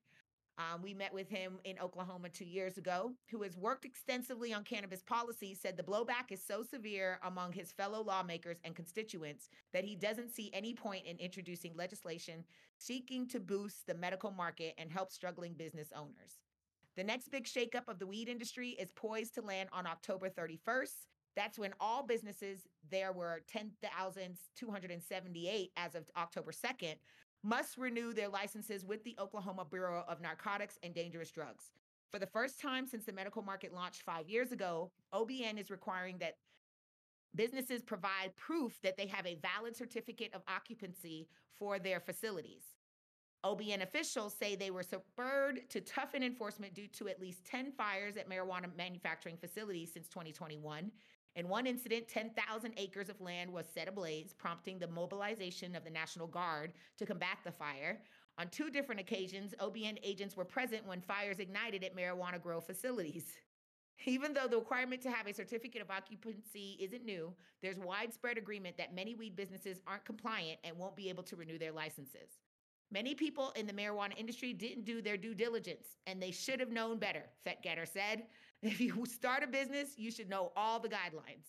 [0.59, 4.65] um, we met with him in Oklahoma two years ago, who has worked extensively on
[4.65, 9.85] cannabis policy, said the blowback is so severe among his fellow lawmakers and constituents that
[9.85, 12.43] he doesn't see any point in introducing legislation
[12.77, 16.39] seeking to boost the medical market and help struggling business owners.
[16.99, 21.05] The next big shakeup of the weed industry is poised to land on October 31st.
[21.33, 26.95] That's when all businesses, there were 10,278 as of October 2nd,
[27.41, 31.71] must renew their licenses with the Oklahoma Bureau of Narcotics and Dangerous Drugs.
[32.11, 36.17] For the first time since the medical market launched five years ago, OBN is requiring
[36.17, 36.35] that
[37.33, 42.63] businesses provide proof that they have a valid certificate of occupancy for their facilities.
[43.45, 48.17] OBN officials say they were spurred to toughen enforcement due to at least 10 fires
[48.17, 50.91] at marijuana manufacturing facilities since 2021.
[51.35, 55.89] In one incident, 10,000 acres of land was set ablaze, prompting the mobilization of the
[55.89, 58.01] National Guard to combat the fire.
[58.37, 63.37] On two different occasions, OBN agents were present when fires ignited at marijuana grow facilities.
[64.05, 68.77] Even though the requirement to have a certificate of occupancy isn't new, there's widespread agreement
[68.77, 72.39] that many weed businesses aren't compliant and won't be able to renew their licenses.
[72.91, 76.71] Many people in the marijuana industry didn't do their due diligence, and they should have
[76.71, 78.23] known better, Fetgatter said.
[78.63, 81.45] If you start a business, you should know all the guidelines.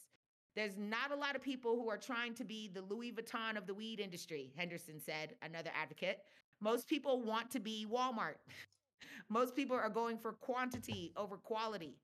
[0.55, 3.67] There's not a lot of people who are trying to be the Louis Vuitton of
[3.67, 6.19] the weed industry, Henderson said, another advocate.
[6.61, 8.37] Most people want to be Walmart.
[9.29, 11.97] Most people are going for quantity over quality.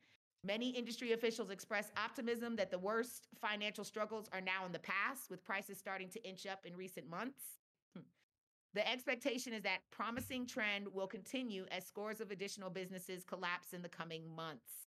[0.45, 5.29] Many industry officials express optimism that the worst financial struggles are now in the past,
[5.29, 7.43] with prices starting to inch up in recent months.
[8.75, 13.83] The expectation is that promising trend will continue as scores of additional businesses collapse in
[13.83, 14.87] the coming months.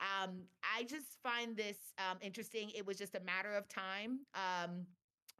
[0.00, 2.70] Um, I just find this um, interesting.
[2.74, 4.20] It was just a matter of time.
[4.34, 4.86] Um,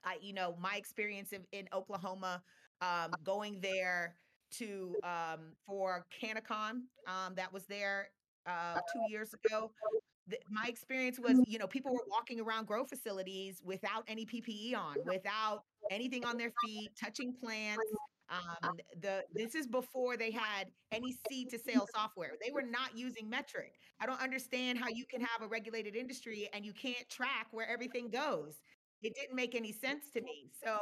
[0.05, 2.42] I, you know, my experience in, in Oklahoma,
[2.81, 4.14] um, going there
[4.53, 8.11] to um, for CannaCon um, that was there
[8.47, 9.71] uh, two years ago.
[10.29, 14.77] The, my experience was, you know, people were walking around grow facilities without any PPE
[14.77, 17.85] on, without anything on their feet, touching plants.
[18.31, 22.33] Um, the this is before they had any seed to sale software.
[22.42, 23.73] They were not using Metrc.
[24.01, 27.68] I don't understand how you can have a regulated industry and you can't track where
[27.68, 28.61] everything goes.
[29.03, 30.51] It didn't make any sense to me.
[30.64, 30.79] So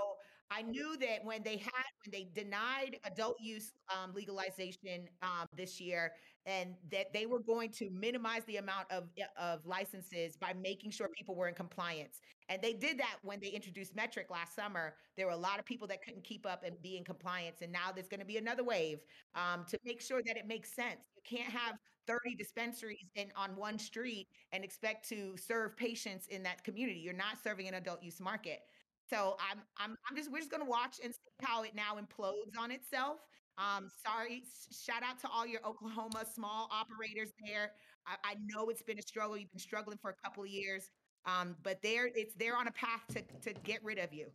[0.51, 5.81] I knew that when they had when they denied adult use um, legalization um, this
[5.81, 6.13] year,
[6.45, 9.05] and that they were going to minimize the amount of
[9.41, 12.21] of licenses by making sure people were in compliance.
[12.51, 14.95] And they did that when they introduced Metrc last summer.
[15.17, 17.73] There were a lot of people that couldn't keep up and be in compliance, and
[17.73, 18.99] now there's going to be another wave
[19.37, 21.01] um, to make sure that it makes sense.
[21.17, 21.77] You can't have
[22.09, 26.99] 30 dispensaries in on one street and expect to serve patients in that community.
[26.99, 28.61] You're not serving an adult use market.
[29.09, 32.59] So I'm I'm I'm just we're just gonna watch and see how it now implodes
[32.59, 33.19] on itself.
[33.59, 37.73] Um, sorry, shout out to all your Oklahoma small operators there.
[38.07, 39.37] I, I know it's been a struggle.
[39.37, 40.91] You've been struggling for a couple of years,
[41.27, 44.27] um, but they're it's they're on a path to to get rid of you.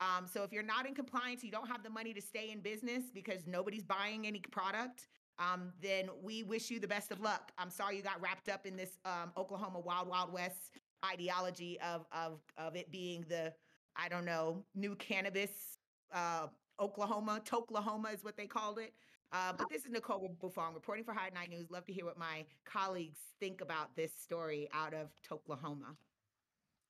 [0.00, 2.60] Um, so if you're not in compliance, you don't have the money to stay in
[2.60, 5.08] business because nobody's buying any product.
[5.38, 7.52] Um, then we wish you the best of luck.
[7.58, 10.70] I'm sorry you got wrapped up in this um, Oklahoma Wild Wild West
[11.04, 13.52] ideology of of of it being the
[13.96, 15.78] I don't know, new cannabis,
[16.12, 16.48] uh,
[16.80, 18.92] Oklahoma, Toklahoma is what they called it.
[19.32, 21.70] Uh, but this is Nicole Buffong reporting for High Night News.
[21.70, 25.96] Love to hear what my colleagues think about this story out of Toklahoma.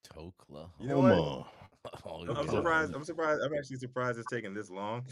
[0.05, 0.69] Toklahoma.
[0.81, 1.13] You know what?
[1.13, 1.47] Oh,
[2.29, 2.51] I'm, I'm yeah.
[2.53, 2.95] surprised.
[2.95, 3.41] I'm surprised.
[3.43, 5.05] I'm actually surprised it's taking this long.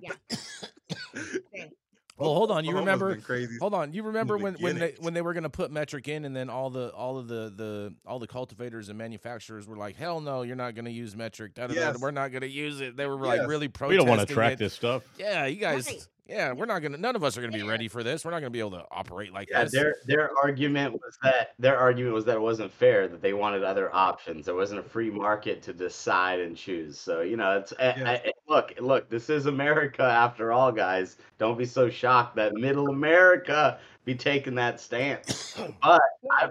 [0.00, 0.12] Yeah.
[0.30, 1.70] Same.
[2.16, 2.64] Well, oh, hold on.
[2.66, 3.22] You Oklahoma's remember?
[3.22, 3.56] crazy.
[3.60, 3.94] Hold on.
[3.94, 6.50] You remember when when they when they were going to put Metrc in, and then
[6.50, 10.42] all the all of the the all the cultivators and manufacturers were like, "Hell no,
[10.42, 11.54] you're not going to use Metrc.
[11.54, 11.98] Da, da, da, Yes.
[11.98, 13.48] We're not going to use it." They were like Yes.
[13.48, 14.06] really We protesting.
[14.06, 14.58] don't want to track it.
[14.58, 15.02] this stuff.
[15.18, 15.86] Yeah, you guys.
[15.86, 16.06] Right.
[16.30, 16.98] Yeah, we're not going to.
[16.98, 18.24] None of us are going to be ready for this.
[18.24, 19.72] We're not going to be able to operate like Yeah, this.
[19.72, 23.64] their their argument was that their argument was that it wasn't fair that they wanted
[23.64, 24.46] other options.
[24.46, 26.98] There wasn't a free market to decide and choose.
[27.00, 28.10] So you know, it's eh, Yeah.
[28.10, 29.08] I- look, look.
[29.10, 31.16] This is America after all, guys.
[31.38, 35.58] Don't be so shocked that Middle America be taking that stance.
[35.82, 36.48] But I, I,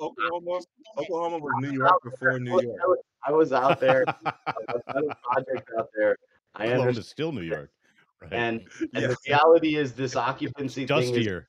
[0.00, 0.60] Oklahoma,
[0.98, 2.64] Oklahoma was New York before New York.
[2.84, 4.04] I was, I was out there.
[4.26, 4.32] I
[4.74, 6.16] was a project out there.
[6.54, 7.70] I understand, still New York.
[8.22, 8.32] Right.
[8.32, 8.60] and
[8.94, 9.08] and Yeah.
[9.08, 11.48] the reality is this occupancy thing is Dustier.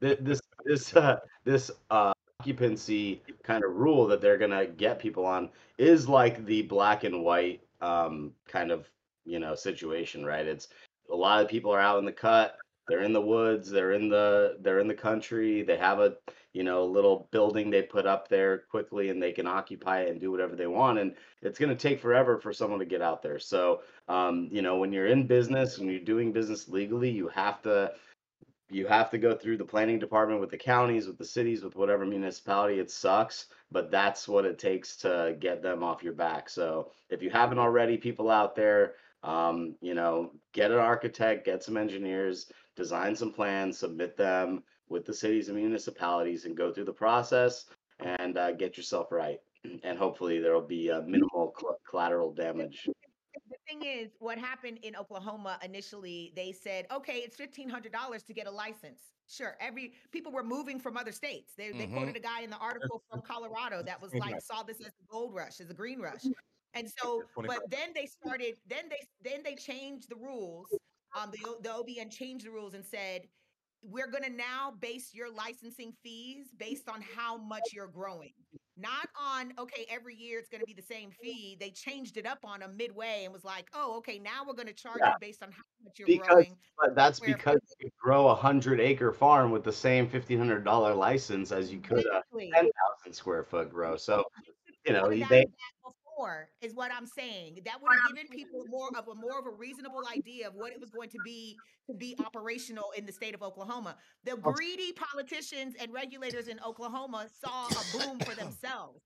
[0.00, 5.48] This this uh, this uh, occupancy kind of rule that they're gonna get people on
[5.78, 8.88] is like the black and white um, kind of
[9.24, 10.46] you know situation, right?
[10.46, 10.68] It's
[11.10, 12.56] a lot of people are out in the cut,
[12.88, 16.16] they're in the woods, they're in the they're in the country, they have a
[16.52, 20.20] you know little building they put up there quickly and they can occupy it and
[20.20, 23.22] do whatever they want and it's going to take forever for someone to get out
[23.22, 27.26] there so um, you know when you're in business and you're doing business legally you
[27.28, 27.90] have to
[28.72, 31.76] you have to go through the planning department with the counties, with the cities, with
[31.76, 32.80] whatever municipality.
[32.80, 36.48] It sucks, but that's what it takes to get them off your back.
[36.48, 41.62] So if you haven't already, people out there, um, you know, get an architect, get
[41.62, 46.84] some engineers, design some plans, submit them with the cities and municipalities, and go through
[46.84, 47.66] the process
[47.98, 49.38] and uh, get yourself right.
[49.84, 52.88] And hopefully there will be uh, minimal cl- collateral damage.
[53.48, 58.24] the thing is, what happened in Oklahoma initially, they said, okay, it's fifteen hundred dollars
[58.24, 59.00] to get a license.
[59.28, 61.54] Sure, every people were moving from other states.
[61.56, 61.92] They, they Mhm.
[61.92, 65.06] quoted a guy in the article from Colorado that was like saw this as a
[65.08, 66.24] gold rush, as a green rush,
[66.74, 67.22] and so.
[67.36, 68.56] But then they started.
[68.66, 70.66] Then they then they changed the rules.
[71.20, 73.22] Um, the the OBN changed the rules and said.
[73.84, 78.30] We're going to now base your licensing fees based on how much you're growing
[78.78, 82.24] not on okay every year it's going to be the same fee they changed it
[82.24, 85.08] up on a midway and was like oh okay now we're going to charge Yeah.
[85.08, 88.28] you based on how much you're Because- growing But that's Square because you could grow
[88.28, 92.22] a hundred acre farm with the same fifteen hundred dollar license as you could a
[92.38, 93.96] ten thousand square foot grow.
[93.96, 94.22] So
[94.86, 95.44] you know Put you- that they
[96.12, 99.38] back before is what i'm saying that would have given people more of a more
[99.38, 103.06] of a reasonable idea of what it was going to be to be operational in
[103.06, 108.34] the state of oklahoma the greedy politicians and regulators in oklahoma saw a boom for
[108.42, 109.00] themselves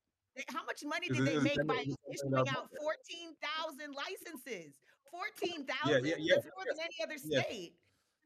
[0.48, 2.56] how much money did they make by is it ten issuing thousand?
[2.56, 4.74] out 14,000 licenses
[5.10, 6.14] 14,000 yeah, yeah.
[6.18, 7.40] yeah, that's more than any other Yeah.
[7.42, 7.72] state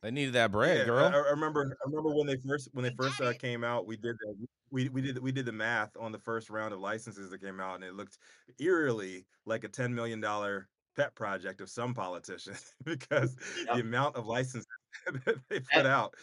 [0.03, 1.05] They needed that bread, yeah, girl.
[1.05, 1.77] I, I remember.
[1.77, 3.87] I remember when they first when they They first uh, came out.
[3.87, 4.35] We did the,
[4.71, 7.61] we we did we did the math on the first round of licenses that came
[7.61, 8.19] out, and it looked
[8.59, 13.75] eerily like a ten million dollar pet project of some politicians because Yep.
[13.77, 14.67] the amount of licenses
[15.25, 16.15] that they put And- out.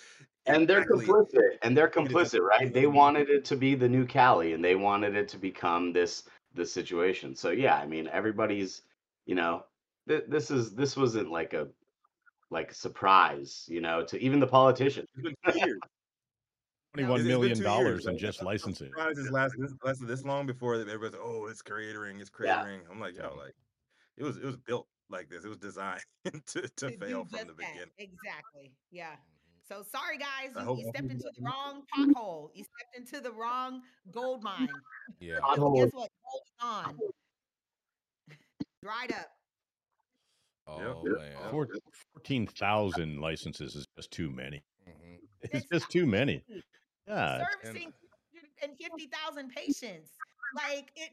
[0.45, 2.73] and they're exactly- complicit and they're complicit, right?
[2.73, 6.23] They wanted it to be the new Cali and they wanted it to become this
[6.53, 7.35] this situation.
[7.35, 8.81] So yeah, I mean everybody's
[9.25, 9.63] you know
[10.07, 11.67] th- this is this wasn't like a
[12.49, 15.07] like surprise, you know, to even the politicians.
[15.17, 15.79] It's been years.
[16.97, 18.05] Twenty-one It's- it's been million two dollars years.
[18.05, 18.87] in I'm- just I'm licensing.
[18.87, 22.63] surprised last this lasted this long before that everybody's oh it's catering it's Yeah.
[22.89, 23.53] I'm like yo like
[24.17, 25.45] it was it was built like this.
[25.45, 27.57] It was designed to to to fail from just the that.
[27.57, 27.89] beginning.
[27.97, 28.71] Exactly.
[28.91, 29.15] Yeah.
[29.69, 30.51] So sorry, guys.
[30.55, 32.49] You, you stepped into the wrong pothole.
[32.55, 33.81] You stepped into the wrong
[34.11, 34.69] gold mine.
[35.19, 35.35] Yeah.
[35.35, 35.75] Because Pothole.
[35.83, 36.09] guess what?
[36.23, 36.99] Gold is on.
[38.83, 39.29] Dried up.
[40.67, 41.17] Oh Yep.
[41.19, 41.51] man.
[41.51, 41.67] Four,
[42.13, 44.63] 14,000 licenses is just too many.
[44.87, 45.19] Mhm.
[45.41, 46.43] It's It's just too many.
[47.07, 47.19] Crazy.
[47.19, 47.35] Yeah.
[47.35, 47.93] it's- Servicing
[48.59, 50.11] 250,000 patients.
[50.55, 51.11] Like it.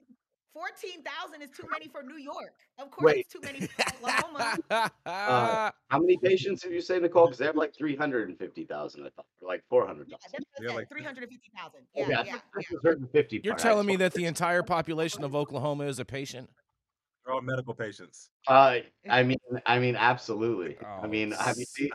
[0.52, 2.54] 14,000 is too many for New York.
[2.78, 3.26] Of course, Wait.
[3.26, 4.56] it's too many for Oklahoma.
[5.04, 7.26] Uh, How many patients have you say, Nicole?
[7.26, 10.08] Because they have like three hundred and fifty thousand, I thought, or like four hundred
[10.10, 10.16] Yeah,
[10.60, 11.80] Yeah, like- 350,000.
[11.96, 13.22] Yeah, Yeah, yeah, yeah.
[13.42, 13.58] You're part.
[13.58, 16.48] Telling me that the entire population of Oklahoma is a patient?
[17.24, 18.30] They're all medical patients.
[18.46, 18.78] Uh,
[19.10, 20.76] I mean, I mean, absolutely.
[20.86, 21.90] I Oh, mean, have you seen?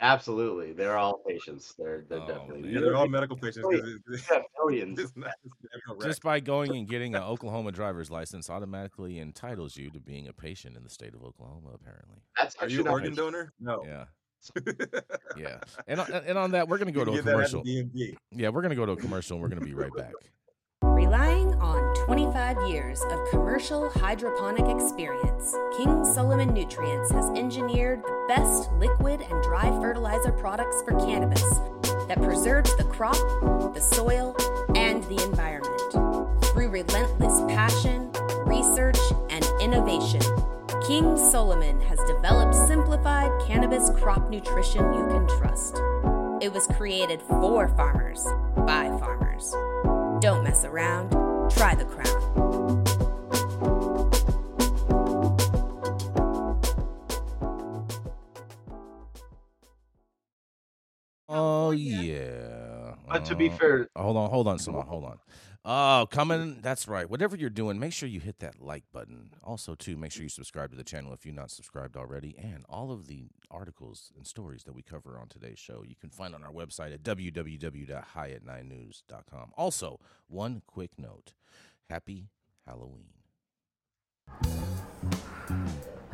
[0.00, 1.74] Absolutely, they're all patients.
[1.78, 2.62] They're they're Oh, definitely.
[2.62, 2.72] man.
[2.74, 3.66] Yeah, they're all medical patients.
[3.70, 4.98] it- We have millions.
[4.98, 9.90] it's not, it's Just by going and getting an Oklahoma driver's license automatically entitles you
[9.90, 12.18] to being a patient in the state of Oklahoma, apparently.
[12.36, 13.52] That's Are you an organ donor?
[13.60, 13.82] No.
[13.86, 14.04] Yeah.
[15.38, 15.58] Yeah.
[15.86, 17.50] And, on- and on that, we're going to go to a can get that at
[17.50, 18.12] the commercial.
[18.32, 20.12] Yeah, we're going to go to a commercial and we're going to be right back.
[20.82, 28.70] Relying on 25 years of commercial hydroponic experience, King Solomon Nutrients has engineered the best
[28.72, 31.42] liquid and dry fertilizer products for cannabis
[32.08, 33.16] that preserves the crop,
[33.74, 34.36] the soil,
[34.74, 36.44] and the environment.
[36.46, 38.10] Through relentless passion,
[38.46, 38.98] research,
[39.30, 40.22] and innovation.
[40.86, 45.76] King Solomon has developed simplified cannabis crop nutrition you can trust.
[46.42, 48.24] It was created for farmers,
[48.56, 49.52] by farmers.
[50.22, 51.10] Don't mess around,
[51.50, 52.43] try the crown.
[61.34, 62.94] Oh yeah.
[63.08, 65.18] But to be Uh, fair, hold on, hold on, Simone, hold on.
[65.66, 66.58] Oh, coming.
[66.60, 67.08] That's right.
[67.08, 69.30] Whatever you're doing, make sure you hit that like button.
[69.42, 72.36] Also, too, make sure you subscribe to the channel if you're not subscribed already.
[72.38, 76.10] And all of the articles and stories that we cover on today's show, you can
[76.10, 79.52] find on our website at www.highat9news.com.
[79.56, 81.32] Also, one quick note:
[81.88, 82.28] Happy
[82.66, 83.08] Halloween.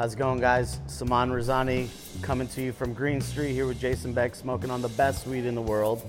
[0.01, 0.81] How's it going, guys?
[0.87, 1.87] Saman Razani
[2.23, 5.45] coming to you from Green Street here with Jason Beck, smoking on the best weed
[5.45, 6.03] in the world.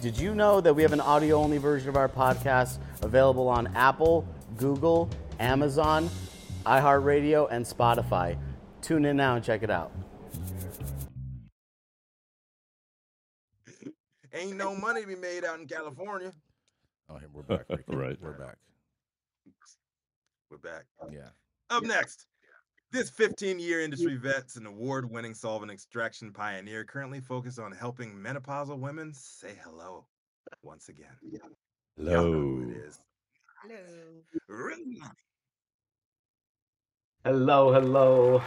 [0.00, 3.66] Did you know that we have an audio only version of our podcast available on
[3.76, 4.26] Apple,
[4.56, 6.08] Google, Amazon,
[6.64, 8.38] iHeartRadio, and Spotify?
[8.80, 9.92] Tune in now and check it out.
[14.32, 16.32] Ain't no money to be made out in California.
[17.10, 17.66] Oh, here we're back.
[17.68, 17.82] Ricky.
[17.88, 18.16] Right.
[18.22, 18.56] we're back.
[20.50, 20.86] We're back.
[21.12, 21.28] Yeah.
[21.68, 22.26] Up next,
[22.94, 28.14] this 15 year industry vet's an award winning solvent extraction pioneer currently focused on helping
[28.14, 30.06] menopausal women say hello
[30.62, 31.08] once again.
[31.28, 31.40] Y'all
[31.98, 32.86] know who it Hello.
[32.86, 33.00] is.
[33.64, 34.92] Hello.
[37.24, 38.42] Hello, hello.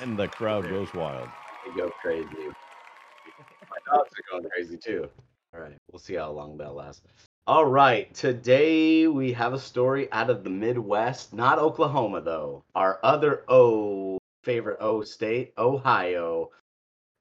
[0.00, 1.28] And the crowd goes wild.
[1.66, 2.26] They go crazy.
[2.28, 5.08] My dogs are going crazy too.
[5.52, 7.02] All right, we'll see how long that lasts.
[7.48, 12.64] All right, today we have a story out of the Midwest, not Oklahoma though.
[12.74, 16.50] Our other O favorite O state, Ohio.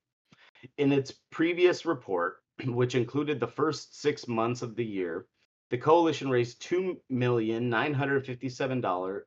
[0.78, 5.26] In its previous report, which included the first six months of the year,
[5.72, 9.22] the coalition raised $2,957,000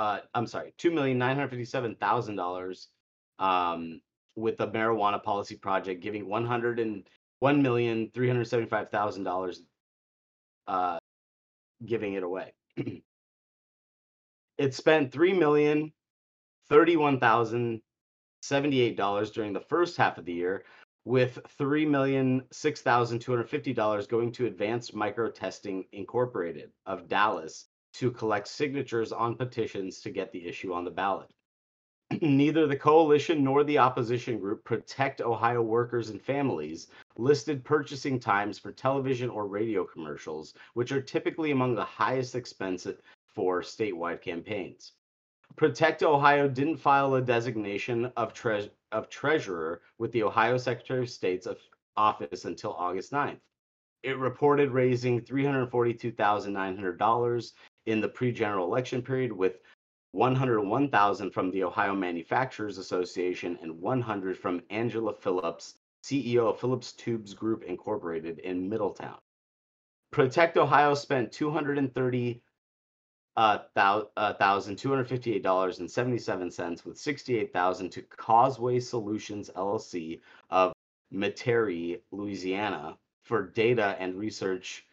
[0.00, 2.88] uh, I'm sorry, two million nine hundred fifty-seven thousand dollars,
[3.38, 4.00] um,
[4.34, 7.06] with the marijuana policy project giving one hundred and
[7.40, 9.60] one million three hundred seventy-five thousand dollars,
[10.66, 10.96] uh,
[11.84, 12.54] giving it away.
[14.56, 15.92] it spent three million
[16.70, 17.82] thirty-one thousand
[18.40, 20.64] seventy-eight dollars during the first half of the year,
[21.04, 26.70] with three million six thousand two hundred fifty dollars going to Advanced Micro Testing Incorporated
[26.86, 31.30] of Dallas to collect signatures on petitions to get the issue on the ballot.
[32.22, 38.58] Neither the coalition nor the opposition group Protect Ohio Workers and Families listed purchasing times
[38.58, 42.86] for television or radio commercials, which are typically among the highest expense
[43.26, 44.92] for statewide campaigns.
[45.56, 51.10] Protect Ohio didn't file a designation of, tre- of treasurer with the Ohio Secretary of
[51.10, 51.58] State's of-
[51.96, 53.40] office until August 9th.
[54.02, 57.52] It reported raising $342,900
[57.86, 59.60] in the pre-general election period with
[60.12, 67.34] 101,000 from the Ohio Manufacturers Association and 100 from Angela Phillips, CEO of Phillips Tubes
[67.34, 69.18] Group Incorporated in Middletown.
[70.10, 72.42] Protect Ohio spent 230
[73.36, 73.58] uh,
[74.34, 76.50] thousand two hundred fifty-eight dollars and seventy-seven
[76.84, 80.20] with sixty-eight thousand to Causeway Solutions LLC
[80.50, 80.72] of
[81.12, 84.84] Metairie, Louisiana, for data and research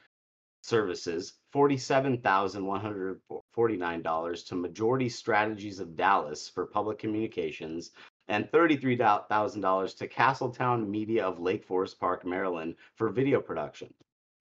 [0.61, 1.33] services.
[1.51, 3.19] Forty-seven thousand one hundred
[3.53, 7.91] forty-nine dollars to Majority Strategies of Dallas for public communications,
[8.27, 13.93] and thirty-three thousand dollars to Castletown Media of Lake Forest Park, Maryland, for video production.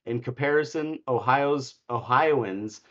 [0.06, 2.82] In comparison, Ohio's Ohioans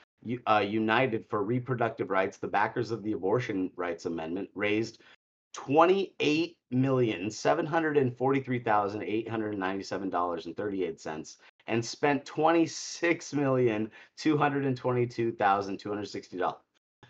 [0.48, 5.02] uh, United for Reproductive Rights, the backers of the Abortion Rights Amendment, raised
[5.56, 11.38] twenty-eight million seven hundred and forty-three thousand eight hundred ninety-seven dollars and thirty-eight cents,
[11.68, 16.60] and spent twenty-six million two hundred and twenty-two thousand two hundred sixty dollars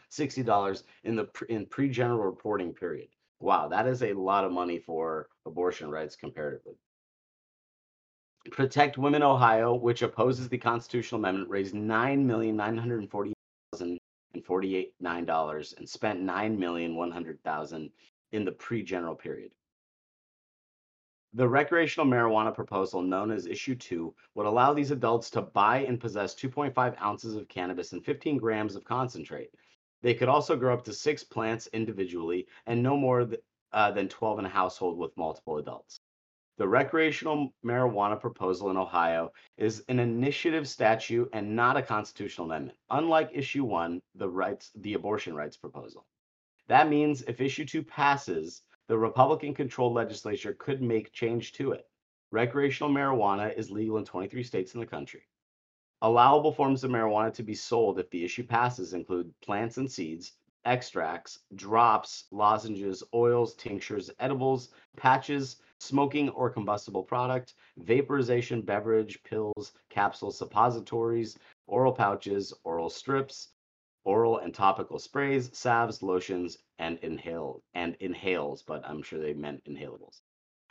[0.09, 3.07] sixty dollars in the in pre-general reporting period.
[3.39, 6.75] Wow, that is a lot of money for abortion rights comparatively.
[8.51, 13.33] Protect Women Ohio, which opposes the constitutional amendment, raised nine million nine hundred forty
[13.71, 13.97] thousand
[14.35, 17.89] and forty-eight nine dollars and spent nine million one hundred thousand
[18.32, 19.51] in the pre-general period.
[21.34, 25.99] The recreational marijuana proposal, known as Issue 2, would allow these adults to buy and
[25.99, 29.49] possess 2.5 ounces of cannabis and 15 grams of concentrate.
[30.01, 33.41] They could also grow up to six plants individually and no more th-
[33.73, 35.99] uh, than 12 in a household with multiple adults.
[36.57, 42.78] The recreational marijuana proposal in Ohio is an initiative statute and not a constitutional amendment,
[42.89, 46.05] unlike issue 1, the rights the abortion rights proposal.
[46.68, 51.88] That means if issue 2 passes, the Republican controlled legislature could make change to it.
[52.32, 55.22] Recreational marijuana is legal in 23 states in the country.
[56.01, 60.34] Allowable forms of marijuana to be sold if the issue passes include plants and seeds,
[60.66, 70.38] extracts, drops, lozenges, oils, tinctures, edibles, patches, smoking or combustible product, vaporization beverage, pills, capsules,
[70.38, 71.38] suppositories,
[71.68, 73.49] oral pouches, oral strips,
[74.06, 79.64] oral and topical sprays, salves, lotions, and inhale and inhales, but I'm sure they meant
[79.66, 80.22] inhalables.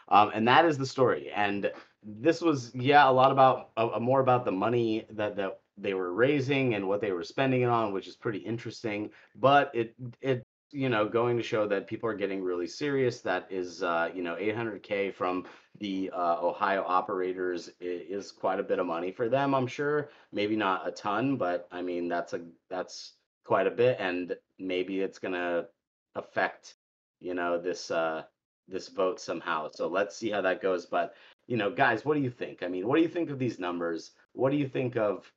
[0.09, 1.31] Um, and that is the story.
[1.35, 1.71] And
[2.03, 6.13] this was, yeah, a lot about uh, more about the money that that they were
[6.13, 9.11] raising and what they were spending it on, which is pretty interesting.
[9.35, 13.21] But it it you know going to show that people are getting really serious.
[13.21, 15.47] That is, uh, you know, 800k from
[15.79, 19.55] the uh, Ohio operators is, is quite a bit of money for them.
[19.55, 23.15] I'm sure, maybe not a ton, but I mean that's a that's
[23.45, 25.67] quite a bit, and maybe it's gonna
[26.15, 26.77] affect
[27.21, 28.23] you know this uh
[28.69, 29.69] this vote somehow.
[29.73, 30.87] So let's see how that goes.
[30.87, 31.15] But
[31.47, 32.63] you know, guys, what do you think?
[32.63, 34.13] I mean, what do you think of these numbers?
[34.33, 35.31] What do you think of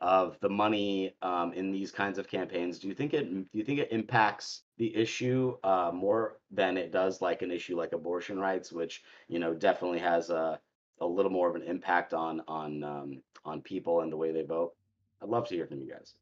[0.00, 2.78] of the money um, in these kinds of campaigns?
[2.78, 6.92] Do you think it do you think it impacts the issue uh, more than it
[6.92, 10.60] does like an issue like abortion rights, which you know definitely has a
[11.00, 14.42] a little more of an impact on on um, on people and the way they
[14.42, 14.74] vote?
[15.22, 16.14] I'd love to hear from you guys.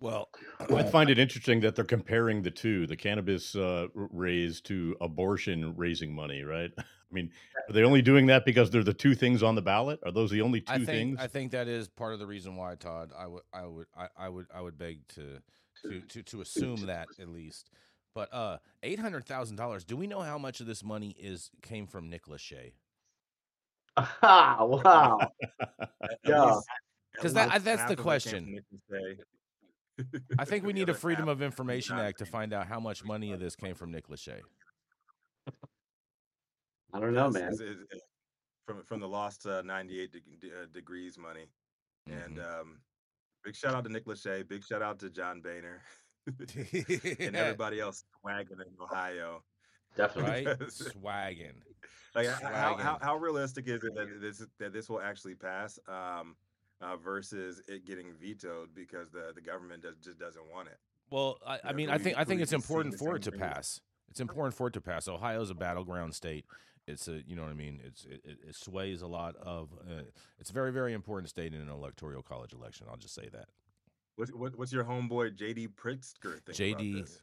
[0.00, 0.28] Well,
[0.74, 5.74] I find it interesting that they're comparing the two, the cannabis uh, raise to abortion
[5.76, 6.70] raising money, right?
[6.78, 7.30] I mean,
[7.68, 10.00] are they only doing that because they're the two things on the ballot?
[10.04, 11.18] Are those the only two I think things?
[11.20, 13.12] I think that is part of the reason why Todd.
[13.16, 15.40] I would I would I, I would I would beg to
[15.82, 17.70] to to to assume that at least.
[18.12, 19.84] But uh, eight hundred thousand dollars.
[19.84, 22.72] Do we know how much of this money is came from Nick Lachey?
[23.96, 25.30] Ah, wow.
[26.02, 26.44] At Yeah.
[26.44, 26.66] least-
[27.14, 28.60] at 'Cause that, that's the of it came question.
[29.96, 30.34] From Nick Lachey.
[30.38, 33.32] I think we need a Freedom of Information Act to find out how much money
[33.32, 34.40] of this came from Nick Lachey.
[36.92, 37.52] I don't know, man.
[37.52, 38.02] it's- it's- it's
[38.66, 41.46] from from the lost uh, 98 de- de- uh, degrees money.
[42.06, 42.60] And Mhm.
[42.60, 42.80] um,
[43.44, 44.46] big shout out to Nick Lachey.
[44.46, 45.82] Big shout out to John Boehner
[46.26, 49.44] and everybody else swagging in Ohio.
[49.96, 50.46] Definitely.
[50.46, 50.58] right?
[50.70, 51.62] Swagging.
[52.14, 55.78] like, h- how, how, how realistic is it that this that this will actually pass
[55.88, 56.36] um,
[56.80, 60.78] uh, versus it getting vetoed because the, the government does, just doesn't want it?
[61.10, 63.40] Well, I, I mean, I think I think it's important for it to thing?
[63.40, 63.80] pass.
[64.10, 65.08] It's important for it to pass.
[65.08, 66.44] Ohio's a battleground state.
[66.86, 67.80] It's a, you know what I mean.
[67.84, 69.70] It's it, it sways a lot of.
[69.88, 70.02] Uh,
[70.38, 72.86] it's a very very important state in an electoral college election.
[72.90, 73.46] I'll just say that.
[74.16, 77.20] What's, what, what's your homeboy JD Pritzker think about JD this?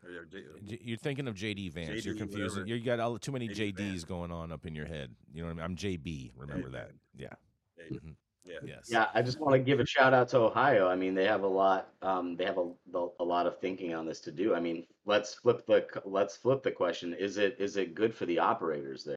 [0.66, 2.06] J- You're thinking of JD Vance.
[2.06, 2.62] You're JD confusing.
[2.62, 2.68] whatever.
[2.68, 4.04] You got all, too many JD JDs Vance.
[4.04, 5.10] going on up in your head.
[5.34, 5.66] You know what I mean?
[5.66, 6.32] I'm JB.
[6.38, 6.92] Remember that?
[7.18, 7.34] Yeah.
[7.82, 8.16] JD.
[8.46, 8.58] Yeah.
[8.64, 8.90] Yes.
[8.90, 10.88] Yeah, I just want to give a shout out to Ohio.
[10.88, 11.90] I mean, they have a lot.
[12.02, 12.72] Um, they have a,
[13.20, 14.54] a lot of thinking on this to do.
[14.54, 17.14] I mean, let's flip the let's flip the question.
[17.14, 19.16] Is it is it good for the operators there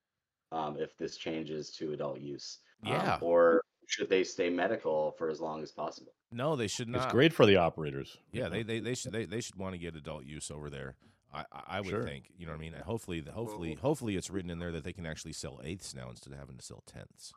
[0.52, 2.58] um, if this changes to adult use?
[2.84, 3.18] Um, Yeah.
[3.20, 6.12] or should they stay medical for as long as possible?
[6.30, 7.04] No, they should not.
[7.04, 8.16] It's great for the operators.
[8.32, 10.96] Yeah, they, they, they should they, they should want to get adult use over there.
[11.32, 12.04] I, I, I would Sure.
[12.04, 12.30] think.
[12.36, 12.74] You know what I mean?
[12.74, 16.10] And hopefully hopefully hopefully it's written in there that they can actually sell eighths now
[16.10, 17.32] instead of having to sell tenths.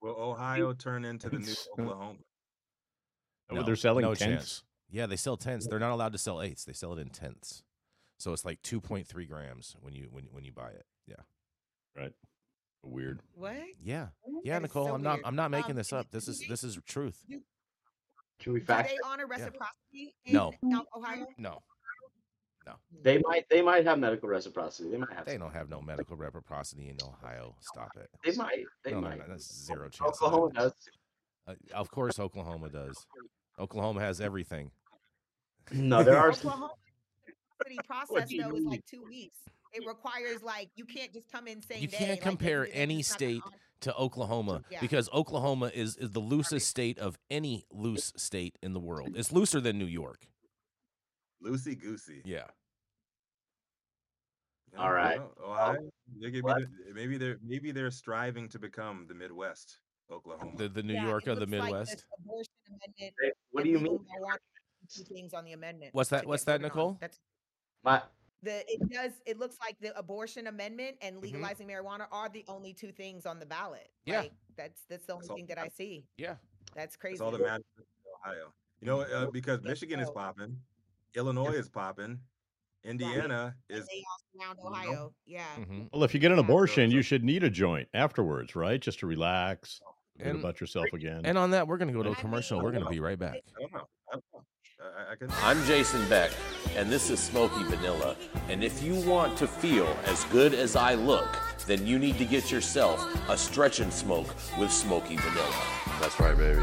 [0.00, 2.18] Will Ohio turn into the new Oklahoma?
[3.50, 4.24] Oh, but they're selling no tenths.
[4.60, 4.62] chance.
[4.90, 5.66] Yeah, they sell tenths.
[5.66, 6.64] They're not allowed to sell eighths.
[6.64, 7.62] They sell it in tenths.
[8.18, 10.84] So it's like two point three grams when you when when you buy it.
[11.06, 11.16] Yeah.
[11.96, 12.12] Right.
[12.82, 13.20] Weird.
[13.34, 13.56] What?
[13.82, 14.08] Yeah.
[14.42, 14.86] Yeah, That is Nicole.
[14.86, 15.26] so I'm not weird.
[15.26, 16.10] I'm not making Um, this up.
[16.10, 17.24] This is they- this is truth.
[18.40, 18.88] Should we Do fact?
[18.88, 20.52] they honor reciprocity in No.
[20.96, 21.26] Ohio?
[21.36, 21.62] No.
[23.02, 24.90] They might they might have medical reciprocity.
[24.90, 25.24] They might have.
[25.26, 25.42] They some.
[25.42, 27.54] don't have no medical reciprocity in Ohio.
[27.60, 28.08] Stop it.
[28.24, 28.64] They might.
[28.84, 29.18] They no, no, might.
[29.18, 30.00] no, that's zero chance.
[30.00, 30.06] of.
[30.08, 30.72] Oklahoma does.
[31.46, 33.06] Uh, of course, Oklahoma does.
[33.58, 34.70] Oklahoma has everything.
[35.72, 36.32] No, there are.
[36.32, 36.72] some- Oklahoma
[37.26, 39.38] reciprocity process though is like two weeks.
[39.72, 42.98] It requires like you can't just come in same You can't like, compare it's any
[42.98, 43.42] just not gonna state
[43.82, 44.80] to Oklahoma Yeah.
[44.80, 49.10] because Oklahoma is, is the loosest state of any loose state in the world.
[49.14, 50.26] It's looser than New York.
[51.44, 52.20] Loosey goosey.
[52.24, 52.44] Yeah.
[54.72, 55.18] Yeah, All right.
[55.18, 55.90] well, Ohio,
[56.20, 59.78] they could be the- maybe they're maybe they're striving to become the Midwest,
[60.10, 60.52] Oklahoma.
[60.56, 62.04] The the New Yeah, York of the looks like Midwest.
[62.18, 63.98] amendment Hey, What do you mean?
[63.98, 64.36] marijuana
[64.88, 65.94] two things on the amendment.
[65.94, 66.76] What's that- what's that, voted on.
[66.76, 66.98] Nicole?
[67.00, 67.18] That's
[67.82, 68.02] My,
[68.42, 71.22] the it does it looks like the abortion amendment and Mhm.
[71.22, 73.90] legalizing marijuana are the only two things on the ballot.
[74.04, 74.20] Yeah.
[74.20, 76.06] Like, that's that's the only all thing that I see.
[76.16, 76.36] Yeah.
[76.74, 77.14] That's crazy.
[77.18, 77.64] That's all that matters.
[77.78, 77.84] in
[78.24, 78.54] Ohio.
[78.80, 80.62] You know, uh, because Michigan is popping,
[81.14, 82.20] Illinois is popping,
[82.84, 83.86] Indiana And is.
[83.86, 84.58] they all surround?
[84.64, 85.12] Ohio.
[85.26, 85.44] Yeah.
[85.56, 88.80] hmm Well, if you get an abortion, you should need a joint afterwards, right?
[88.80, 89.80] Just to relax,
[90.18, 91.22] feel And- about yourself again.
[91.24, 92.60] And on that, we're going to go to a commercial.
[92.62, 93.34] We're going to be right back.
[93.36, 93.86] I don't know.
[94.10, 94.44] I don't know.
[94.82, 95.28] I, I can.
[95.42, 96.30] I'm Jason Beck,
[96.74, 98.16] and this is Smoky Vanilla.
[98.48, 101.28] And if you want to feel as good as I look,
[101.66, 105.54] then you need to get yourself a stretch and smoke with Smoky Vanilla.
[106.00, 106.62] That's right, baby.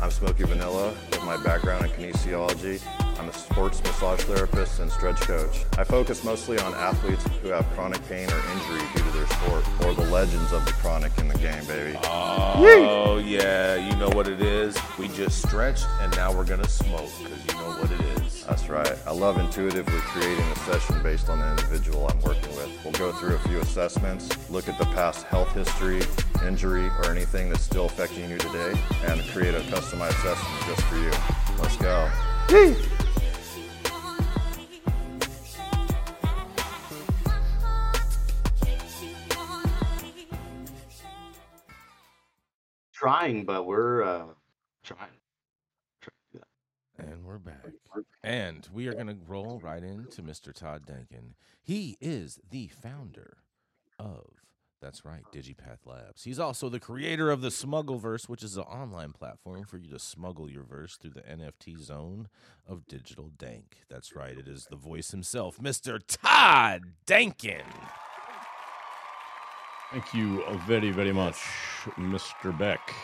[0.00, 2.80] I'm Smoky Vanilla with my background in kinesiology.
[3.18, 5.64] I'm a sports massage therapist and stretch coach.
[5.76, 9.64] I focus mostly on athletes who have chronic pain or injury due to their sport,
[9.84, 11.98] or the legends of the chronic in the game, baby.
[12.04, 14.78] Oh, yeah, you know what it is.
[14.98, 18.44] We just stretched, and now we're going to smoke because you know what it is.
[18.44, 18.96] That's right.
[19.04, 22.70] I love intuitively creating a session based on the individual I'm working with.
[22.84, 26.02] We'll go through a few assessments, look at the past health history,
[26.46, 30.96] injury, or anything that's still affecting you today, and create a customized session just for
[30.96, 31.10] you.
[31.60, 32.08] Let's go.
[43.18, 44.26] Trying, but we're uh,
[44.84, 45.10] trying.
[46.00, 46.40] Trying to do
[46.98, 47.06] that.
[47.06, 47.66] And we're back.
[48.22, 50.52] And we are going to roll right into Mr.
[50.52, 51.34] Todd Denkin.
[51.60, 53.38] He is the founder
[53.98, 54.24] of,
[54.80, 56.22] that's right, Digipath Labs.
[56.22, 59.98] He's also the creator of the Smuggleverse, which is an online platform for you to
[59.98, 62.28] smuggle your verse through the NFT zone
[62.68, 63.78] of digital dank.
[63.90, 66.00] That's right, it is the voice himself, Mr.
[66.06, 67.64] Todd Denkin.
[69.90, 71.36] Thank you very, very much,
[71.96, 72.56] Mr.
[72.58, 72.94] Beck.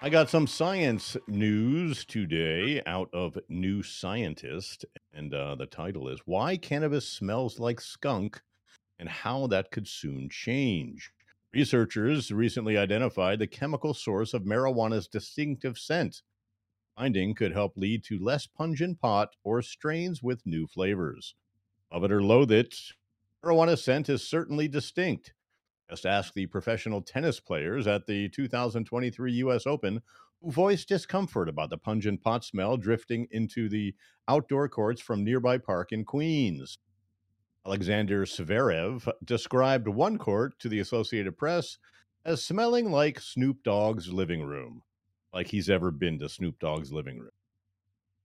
[0.00, 6.20] I got some science news today out of New Scientist, and uh, the title is
[6.24, 8.40] Why Cannabis Smells Like Skunk
[8.98, 11.12] and How That Could Soon Change.
[11.52, 16.22] Researchers recently identified the chemical source of marijuana's distinctive scent.
[16.96, 21.34] Finding could help lead to less pungent pot or strains with new flavors.
[21.92, 22.74] Love it or loathe it,
[23.44, 25.34] marijuana scent is certainly distinct.
[25.88, 29.66] Just ask the professional tennis players at the 2023 U.S.
[29.66, 30.02] Open
[30.42, 33.94] who voiced discomfort about the pungent pot smell drifting into the
[34.28, 36.78] outdoor courts from nearby park in Queens.
[37.64, 41.78] Alexander Zverev described one court to the Associated Press
[42.24, 44.82] as smelling like Snoop Dogg's living room,
[45.32, 47.30] like he's ever been to Snoop Dogg's living room.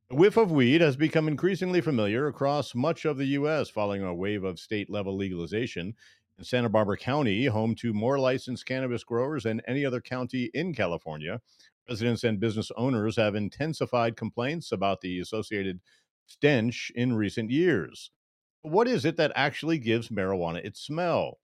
[0.10, 3.70] The whiff of weed has become increasingly familiar across much of the U.S.
[3.70, 5.96] following a wave of state level legalization
[6.38, 10.74] in Santa Barbara County, home to more licensed cannabis growers than any other county in
[10.74, 11.42] California,
[11.88, 15.80] residents and business owners have intensified complaints about the associated
[16.28, 18.12] stench in recent years.
[18.62, 21.40] What is it that actually gives marijuana its smell?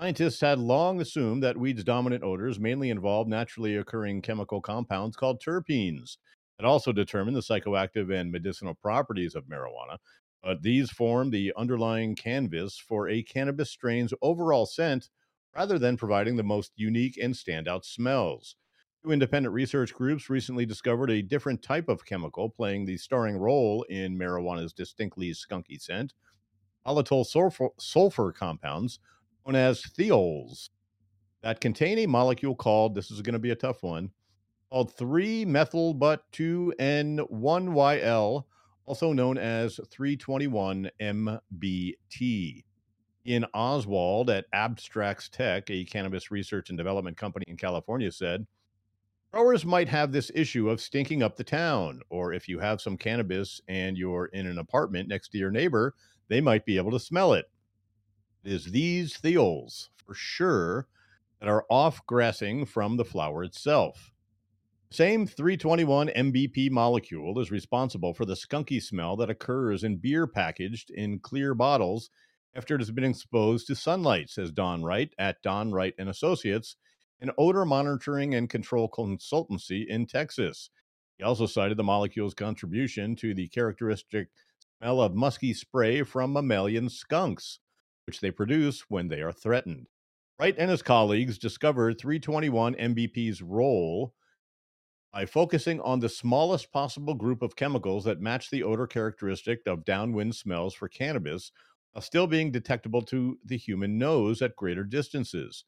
[0.00, 5.40] Scientists had long assumed that weed's dominant odors mainly involved naturally occurring chemical compounds called
[5.40, 6.16] terpenes
[6.58, 9.98] that also determine the psychoactive and medicinal properties of marijuana,
[10.44, 15.08] but these form the underlying canvas for a cannabis strain's overall scent
[15.56, 18.56] rather than providing the most unique and standout smells.
[19.02, 23.84] Two independent research groups recently discovered a different type of chemical playing the starring role
[23.88, 26.12] in marijuana's distinctly skunky scent
[26.84, 28.98] volatile sulfur, sulfur compounds
[29.46, 30.68] known as thiols
[31.42, 34.10] that contain a molecule called, this is going to be a tough one,
[34.70, 38.44] called 3 methyl but 2 N1YL,
[38.86, 42.64] also known as 321 MBT.
[43.26, 48.46] Iain Oswald at Abstrax Tech, a cannabis research and development company in California, said
[49.32, 52.96] growers might have this issue of stinking up the town, or if you have some
[52.96, 55.94] cannabis and you're in an apartment next to your neighbor,
[56.28, 57.46] they might be able to smell it.
[58.44, 60.86] It is these thiols, for sure,
[61.40, 64.13] that are off grassing from the flower itself.
[64.94, 70.88] Same 321 MBT molecule is responsible for the skunky smell that occurs in beer packaged
[70.92, 72.10] in clear bottles
[72.54, 76.76] after it has been exposed to sunlight, says Don Wright at Don Wright and Associates,
[77.20, 80.70] an odor monitoring and control consultancy in Texas.
[81.18, 84.28] He also cited the molecule's contribution to the characteristic
[84.78, 87.58] smell of musky spray from mammalian skunks,
[88.06, 89.88] which they produce when they are threatened.
[90.38, 94.14] Wright and his colleagues discovered 321 MBT's role
[95.14, 99.84] by focusing on the smallest possible group of chemicals that match the odor characteristic of
[99.84, 101.52] downwind smells for cannabis
[101.92, 105.64] while still being detectable to the human nose at greater distances.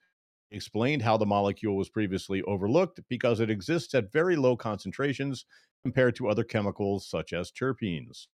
[0.51, 5.45] He explained how the molecule was previously overlooked because it exists at very low concentrations
[5.85, 8.27] compared to other chemicals such as terpenes.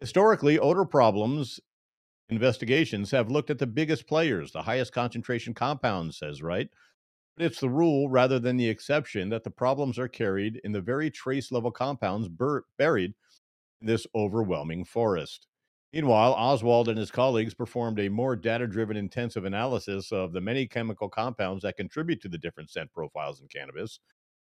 [0.00, 1.60] Historically, odor problems
[2.30, 6.70] investigations have looked at the biggest players, the highest concentration compounds, says Wright.
[7.36, 10.80] But it's the rule rather than the exception that the problems are carried in the
[10.80, 13.14] very trace level compounds bur- buried
[13.80, 15.46] in this overwhelming forest.
[15.92, 20.66] Meanwhile, Oswald and his colleagues performed a more data driven intensive analysis of the many
[20.66, 24.00] chemical compounds that contribute to the different scent profiles in cannabis.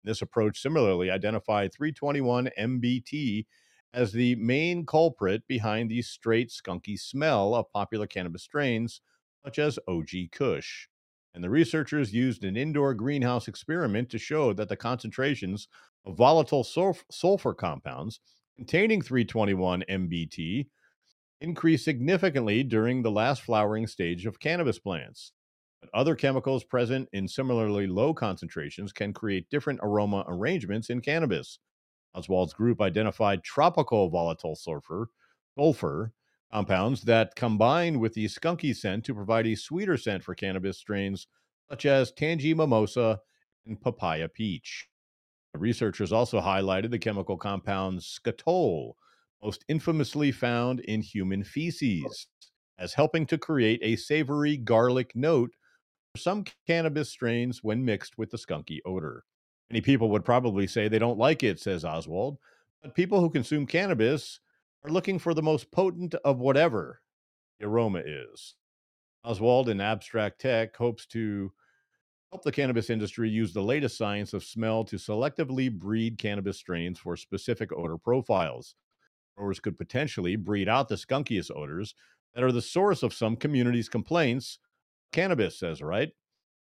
[0.03, 3.45] This approach similarly identified 321 MBT
[3.93, 9.01] as the main culprit behind the straight skunky smell of popular cannabis strains
[9.43, 10.87] such as OG Kush.
[11.33, 15.67] And the researchers used an indoor greenhouse experiment to show that the concentrations
[16.05, 18.19] of volatile sulf- sulfur compounds
[18.57, 20.67] containing 321 MBT
[21.41, 25.31] increased significantly during the last flowering stage of cannabis plants.
[25.81, 31.59] But other chemicals present in similarly low concentrations can create different aroma arrangements in cannabis.
[32.15, 35.09] Oswald's group identified tropical volatile sulfur,
[35.57, 36.11] sulfur
[36.51, 41.27] compounds that combine with the skunky scent to provide a sweeter scent for cannabis strains
[41.69, 43.19] such as Tangie Mimosa
[43.65, 44.87] and Papaya Peach.
[45.53, 48.93] Researchers also highlighted the chemical compound skatole,
[49.43, 52.27] most infamously found in human feces,
[52.77, 55.51] as helping to create a savory garlic note
[56.13, 59.23] for some cannabis strains when mixed with the skunky odor.
[59.69, 62.37] Many people would probably say they don't like it, says Oswald,
[62.81, 64.39] but people who consume cannabis
[64.83, 67.01] are looking for the most potent of whatever
[67.59, 68.55] the aroma is.
[69.23, 71.51] Oswald in Abstrax Tech hopes to
[72.31, 76.99] help the cannabis industry use the latest science of smell to selectively breed cannabis strains
[76.99, 78.75] for specific odor profiles.
[79.35, 81.95] Growers could potentially breed out the skunkiest odors
[82.33, 84.59] that are the source of some communities' complaints.
[85.11, 86.11] Cannabis, says right?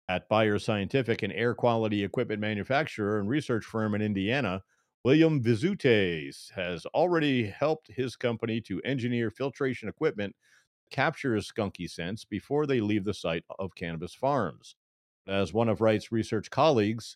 [0.09, 4.63] at Byers Scientific, an air quality equipment manufacturer and research firm in Indiana,
[5.05, 10.35] William Vizutes has already helped his company to engineer filtration equipment
[10.83, 14.75] that captures skunky scents before they leave the site of cannabis farms.
[15.25, 17.15] As one of Wright's research colleagues,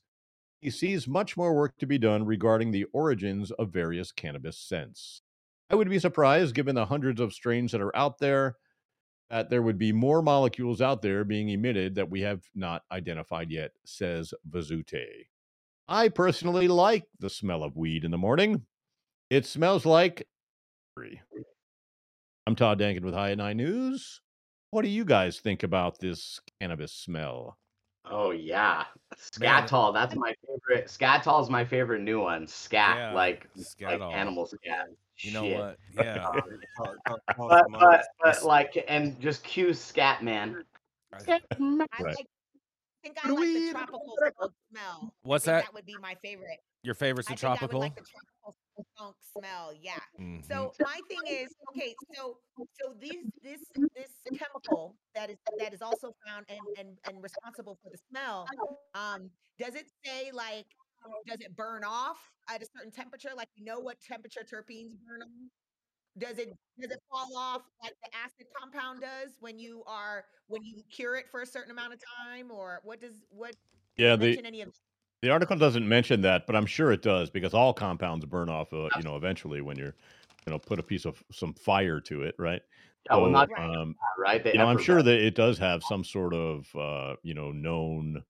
[0.62, 5.22] he sees much more work to be done regarding the origins of various cannabis scents.
[5.70, 8.56] I would be surprised, given the hundreds of strains that are out there,
[9.30, 13.52] that there would be more molecules out there being emitted that we have not identified
[13.52, 15.26] yet, says Vizute.
[15.88, 18.66] I personally like the smell of weed in the morning.
[19.30, 20.26] It smells like.
[22.46, 24.22] I'm Todd Denkin with High at Nine News.
[24.72, 27.58] What do you guys think about this cannabis smell?
[28.06, 28.84] Oh yeah,
[29.40, 29.66] Man.
[29.68, 29.94] Skatole.
[29.94, 30.88] That's my favorite.
[30.88, 32.46] Skatole is my favorite new one.
[32.48, 33.48] Scat, Yeah, like
[33.82, 34.88] like animal scat.
[35.20, 35.58] You know Shit.
[35.58, 35.78] what?
[36.06, 36.28] Yeah.
[37.38, 40.64] But, but but like and just cue Scat Man.
[41.14, 42.16] I Right.
[42.18, 42.28] like.
[43.04, 44.16] I think I like the tropical
[44.72, 45.14] smell.
[45.24, 45.66] What's that?
[45.66, 46.60] That would be my favorite.
[46.84, 47.80] Your favorite's the think I would tropical?
[47.80, 48.56] like the tropical
[48.96, 49.74] skunk smell.
[49.74, 50.00] Yeah.
[50.20, 50.46] Mhm.
[50.46, 51.96] So my thing is okay.
[52.14, 52.38] So
[52.82, 53.62] so these this
[53.96, 58.48] this chemical that is that is also found and and and responsible for the smell.
[58.94, 59.30] Um,
[59.60, 60.68] does it say like
[61.28, 62.18] does it burn off
[62.50, 63.32] at a certain temperature?
[63.36, 65.50] Like you know what temperature terpenes burn on?
[66.18, 66.50] Does it
[66.80, 71.16] does it fall off like the acid compound does when you are when you cure
[71.16, 73.56] it for a certain amount of time or what does what
[73.98, 74.74] Yeah, the any of
[75.22, 78.74] The article doesn't mention that, but I'm sure it does because all compounds burn off,
[78.74, 79.96] uh, you know, eventually when you're,
[80.46, 82.62] you know, put a piece of some fire to it, right?
[83.10, 83.76] Yeah, well, not Right.
[83.76, 84.44] um, right.
[84.44, 87.52] They you know, I'm sure that it does have some sort of, uh, you know,
[87.52, 88.24] known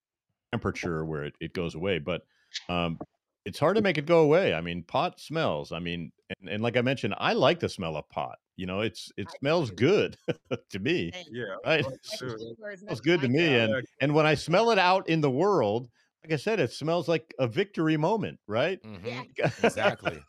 [0.51, 2.23] temperature where it, it goes away, but
[2.69, 2.99] um,
[3.45, 4.53] it's hard to make it go away.
[4.53, 5.71] I mean, pot smells.
[5.71, 6.11] I mean,
[6.41, 8.37] and, and like I mentioned, I like the smell of pot.
[8.55, 9.75] You know, it's it I smells too.
[9.75, 10.17] good
[10.69, 11.25] to me, Same.
[11.31, 11.43] Yeah.
[11.65, 11.85] right?
[12.17, 12.37] sure.
[12.37, 15.31] sugar is smells good to me, and and when I smell it out in the
[15.31, 15.89] world,
[16.23, 18.79] like I said, it smells like a victory moment, right?
[18.83, 19.23] Yeah.
[19.23, 19.65] Mm-hmm.
[19.65, 20.19] Exactly.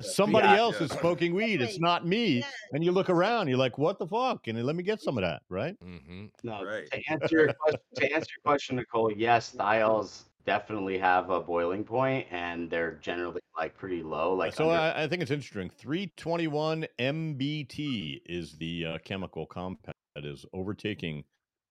[0.00, 0.56] Somebody Yeah.
[0.58, 0.86] else Yeah.
[0.86, 1.60] is smoking weed.
[1.60, 2.38] It's not me.
[2.38, 2.52] Yes.
[2.72, 4.46] And you look around, you're like, what the fuck?
[4.48, 5.76] And let me get some of that, right?
[5.84, 6.26] Mm-hmm.
[6.42, 6.90] No, Right.
[6.90, 11.84] to answer your question, to answer your question, Nicole, yes, thiols definitely have a boiling
[11.84, 14.34] point, and they're generally like pretty low.
[14.34, 15.70] Like so under, I, I think it's interesting.
[15.70, 21.22] 321 MBT is the uh, chemical compound that is overtaking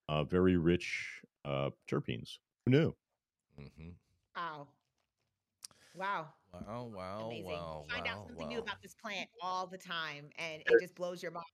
[0.07, 1.05] uh, very rich
[1.43, 2.37] uh, terpenes.
[2.65, 2.95] Who knew?
[3.59, 3.89] Mm-hmm.
[4.37, 4.67] Wow.
[5.99, 6.33] Wow.
[6.53, 7.43] Wow, wow, Amazing.
[7.43, 10.79] wow, You find out wow, something new about this plant all the time and it
[10.79, 11.45] just blows your mind.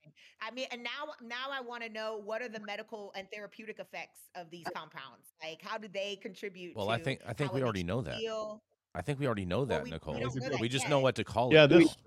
[0.41, 3.79] I mean, and now now I want to know what are the medical and therapeutic
[3.79, 5.33] effects of these compounds?
[5.43, 8.25] Like how do they contribute Well, to I think I think we already know that.
[8.25, 8.63] feel?
[8.95, 10.19] I think we already know that, we- we Nicole.
[10.19, 10.89] don't know that we just yet.
[10.89, 11.67] know what to call Yeah, it.
[11.69, 11.97] Yeah, this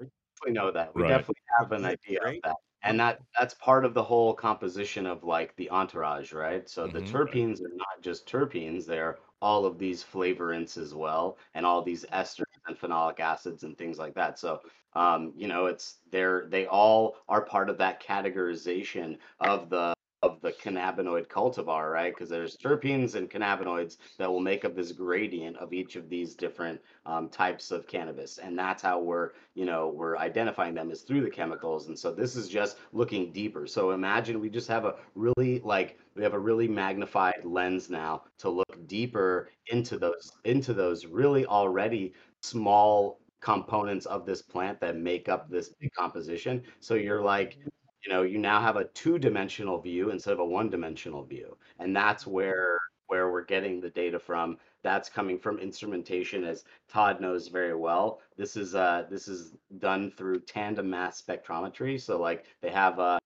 [0.47, 0.95] we know that.
[0.95, 1.05] We Right.
[1.05, 2.57] definitely have an Isn't idea of that.
[2.83, 6.69] And that that's part of the whole composition of like the entourage, right?
[6.69, 7.03] So the Mhm.
[7.03, 12.05] terpenes are not just terpenes, they're all of these flavorants as well, and all these
[12.13, 14.39] esters and phenolic acids and things like that.
[14.39, 14.61] So
[14.95, 20.41] um, you know, it's they're they all are part of that categorization of the of
[20.41, 22.13] the cannabinoid cultivar, right?
[22.13, 26.35] Because there's terpenes and cannabinoids that will make up this gradient of each of these
[26.35, 31.03] different um, types of cannabis, and that's how we're you know we're identifying them is
[31.03, 31.87] through the chemicals.
[31.89, 33.67] And so this is just looking deeper.
[33.67, 38.25] So imagine we just have a really like we have a really magnified lens now
[38.39, 42.13] to look deeper into those into those really already
[42.43, 46.63] small components of this plant that make up this composition.
[46.81, 47.57] So you're like
[48.05, 52.27] you know you now have a two-dimensional view instead of a one-dimensional view and that's
[52.27, 52.79] where
[53.09, 54.59] where we're getting the data from.
[54.83, 58.21] That's coming from instrumentation as todd knows very well.
[58.37, 63.19] This is uh this is done through tandem mass spectrometry so like they have a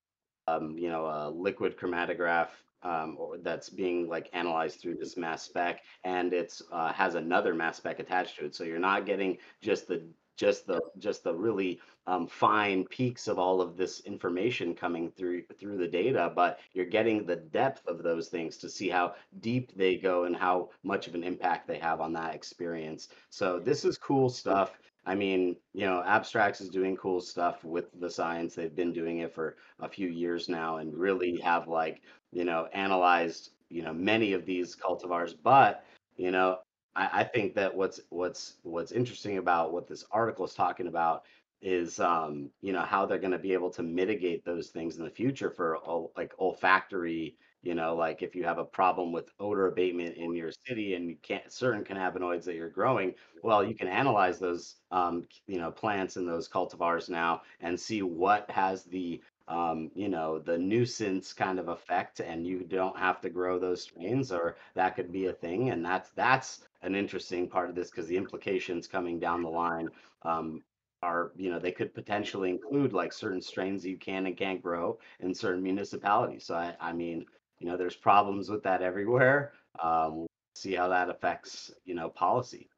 [0.49, 2.49] um, you know a liquid chromatograph
[2.83, 7.55] um, or that's being like analyzed through this mass spec and it's uh, has another
[7.55, 8.55] mass spec attached to it.
[8.55, 10.03] So you're not getting just the
[10.37, 15.43] just the just the really um, fine peaks of all of this information coming through
[15.59, 19.73] through the data, but you're getting the depth of those things to see how deep
[19.77, 23.09] they go and how much of an impact they have on that experience.
[23.31, 24.79] So this is cool stuff.
[25.05, 28.55] I mean, you know, Abstrax is doing cool stuff with the science.
[28.55, 32.03] They've been doing it for a few years now and really have like,
[32.33, 35.35] you know, analyzed, you know, many of these cultivars.
[35.43, 35.85] But,
[36.17, 36.59] you know,
[36.95, 41.25] I, I think that what's what's what's interesting about what this article is talking about
[41.61, 45.05] is um, you know how they're going to be able to mitigate those things in
[45.05, 45.79] the future for
[46.17, 50.51] like olfactory you know like if you have a problem with odor abatement in your
[50.67, 55.25] city and you can't certain cannabinoids that you're growing well you can analyze those um,
[55.47, 59.21] you know plants and those cultivars now and see what has the
[59.53, 63.83] um, you know the nuisance kind of effect and you don't have to grow those
[63.83, 67.91] strains or that could be a thing and that's that's an interesting part of this
[67.91, 69.89] because the implications coming down the line
[70.23, 70.63] um,
[71.03, 74.99] are you know they could potentially include like certain strains you can and can't grow
[75.21, 76.47] in certain municipalities.
[76.47, 77.27] So i, I mean
[77.59, 79.53] you know there's problems with that everywhere.
[79.83, 82.71] Um, see how that affects you know policy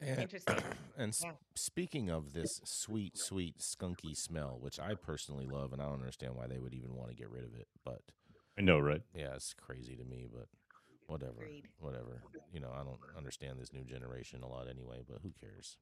[0.00, 0.56] And, Interesting.
[0.98, 1.32] and Yeah.
[1.54, 6.34] speaking of this sweet, sweet, skunky smell, which I personally love, and I don't understand
[6.34, 8.02] why they would even want to get rid of it, but
[8.58, 9.02] I know, right?
[9.14, 10.26] yeah, it's crazy to me.
[10.32, 10.46] But
[11.06, 11.68] whatever, Agreed.
[11.80, 12.22] whatever.
[12.52, 15.76] You know, I don't understand this new generation a lot anyway, but who cares?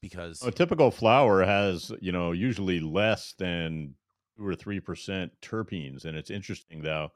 [0.00, 3.94] Because A typical flower has, you know, usually less than
[4.36, 7.10] two or three percent terpenes, and it's interesting though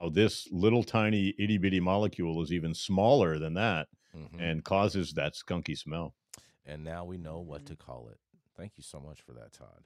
[0.00, 4.40] how this little tiny itty bitty molecule is even smaller than that Mhm.
[4.40, 6.14] and causes that skunky smell.
[6.66, 8.20] and now we know what to call it.
[8.56, 9.82] Thank you so much for that, Todd.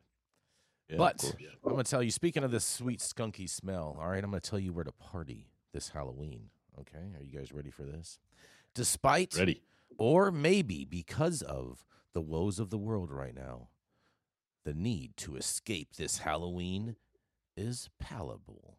[0.88, 1.34] Yeah, but course.
[1.64, 2.10] I'm gonna tell you.
[2.10, 5.48] Speaking of this sweet skunky smell, all right, I'm gonna tell you where to party
[5.72, 6.50] this Halloween.
[6.80, 8.18] Okay, are you guys ready for this?
[8.74, 9.62] Despite ready.
[9.96, 13.68] or maybe because of the woes of the world right now,
[14.64, 16.96] the need to escape this Halloween
[17.56, 18.76] is palatable.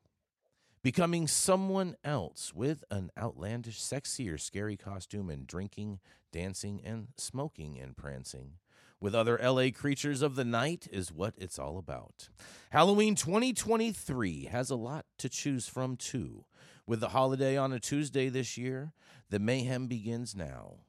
[0.85, 5.99] Becoming someone else with an outlandish, sexy, or scary costume and drinking,
[6.31, 8.59] dancing, and smoking and prancing
[9.01, 12.29] with other LA creatures of the night is what it's all about.
[12.69, 16.45] Halloween 2023 has a lot to choose from, too,
[16.85, 18.93] With the holiday on a Tuesday this year,
[19.31, 20.81] the mayhem begins now.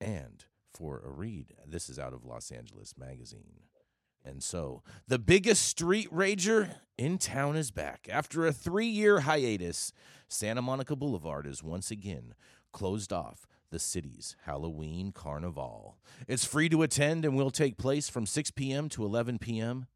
[0.00, 3.64] And for a read, this is out of Los Angeles Magazine.
[4.24, 8.08] And so, the biggest street rager in town is back.
[8.10, 9.92] After a three year hiatus,
[10.28, 12.34] Santa Monica Boulevard is once again
[12.72, 15.96] closed off the city's Halloween Carnival.
[16.28, 18.88] It's free to attend and will take place from 6 p.m.
[18.90, 19.86] to 11 p.m.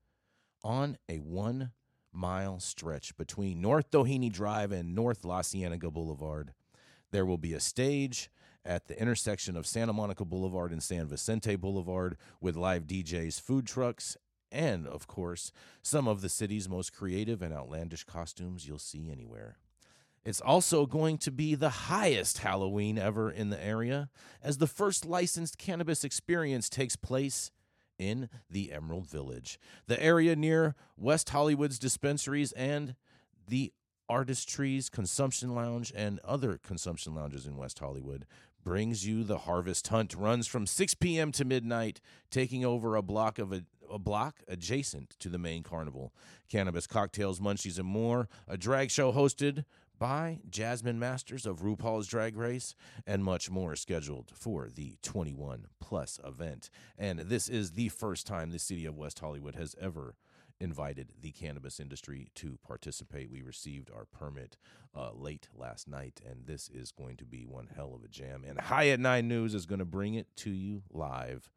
[0.65, 1.71] on a one
[2.13, 6.53] mile stretch between North Doheny Drive and North La Cienega Boulevard.
[7.13, 8.31] There will be a stage
[8.67, 13.67] at the intersection of Santa Monica Boulevard and San Vicente Boulevard with live DJs, food
[13.67, 14.17] trucks,
[14.51, 15.53] and, of course,
[15.83, 19.59] some of the city's most creative and outlandish costumes you'll see anywhere.
[20.25, 24.11] It's also going to be the highest Halloween ever in the area,
[24.43, 27.53] as the first licensed cannabis experience takes place
[27.99, 32.97] in the Emerald Village, the area near West Hollywood's dispensaries and
[33.47, 33.73] the
[34.09, 38.27] Artist Tree's Consumption Lounge and other consumption lounges in West Hollywood
[38.67, 40.13] brings you the Harvest Hunt.
[40.13, 41.31] Runs from 6 p.m.
[41.31, 42.01] to midnight,
[42.33, 46.13] taking over a block of a, a block adjacent to the main carnival.
[46.51, 48.29] Cannabis, cocktails, munchies, and more.
[48.49, 49.65] A drag show hosted
[50.01, 52.75] by Jasmine Masters of RuPaul's Drag Race,
[53.07, 56.69] and much more scheduled for the 21 plus event.
[56.99, 60.17] And this is the first time the city of West Hollywood has ever
[60.61, 63.31] invited the cannabis industry to participate.
[63.31, 64.57] We received our permit
[64.95, 68.45] uh, late last night, and this is going to be one hell of a jam.
[68.47, 71.51] And High at Nine News is going to bring it to you live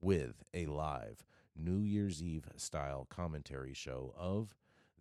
[0.00, 4.54] with a live New Year's Eve style commentary show of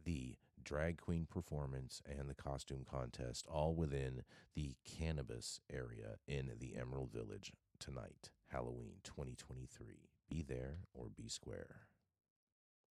[0.03, 4.23] the drag queen performance and the costume contest, all within
[4.55, 10.09] the cannabis area in the Emerald Village tonight, Halloween 2023.
[10.29, 11.81] Be there or be square.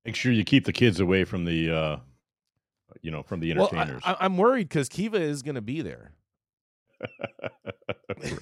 [0.05, 1.96] Make sure you keep the kids away from the, uh,
[3.00, 4.02] you know, from the entertainers.
[4.05, 6.12] Well, I, am worried because Kiva is going to be there.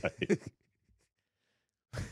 [0.03, 0.41] right.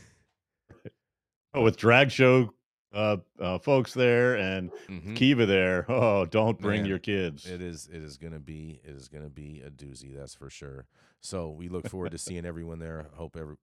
[1.53, 2.53] oh, with drag show
[2.93, 5.15] uh, uh, folks there and Mhm.
[5.15, 5.85] Kiva there.
[5.89, 7.45] Oh, don't bring Man, your kids.
[7.45, 10.87] It is it is gonna be it is gonna be a doozy, that's for sure.
[11.21, 13.07] So we look forward to seeing everyone there.
[13.13, 13.55] Hope every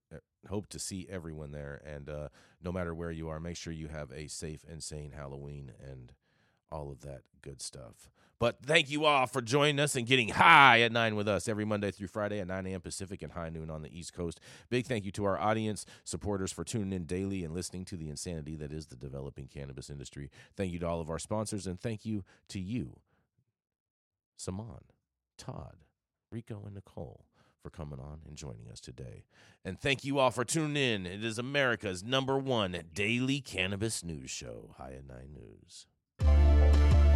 [0.47, 1.81] hope to see everyone there.
[1.85, 2.29] And uh,
[2.63, 6.13] no matter where you are, make sure you have a safe and sane Halloween and
[6.71, 8.09] all of that good stuff.
[8.39, 11.65] But thank you all for joining us and getting high at nine with us every
[11.65, 12.79] Monday through Friday at 9 a.m.
[12.79, 14.39] Pacific and high noon on the East Coast.
[14.69, 18.09] Big thank you to our audience, supporters for tuning in daily and listening to the
[18.09, 20.29] insanity that is the developing cannabis industry.
[20.55, 22.99] Thank you to all of our sponsors and thank you to you,
[24.37, 24.85] Saman,
[25.37, 25.75] Todd,
[26.31, 27.25] Rico, and Nicole
[27.61, 29.25] for coming on and joining us today.
[29.63, 31.05] And thank you all for tuning in.
[31.05, 37.08] It is America's number one daily cannabis news show, High Nine News.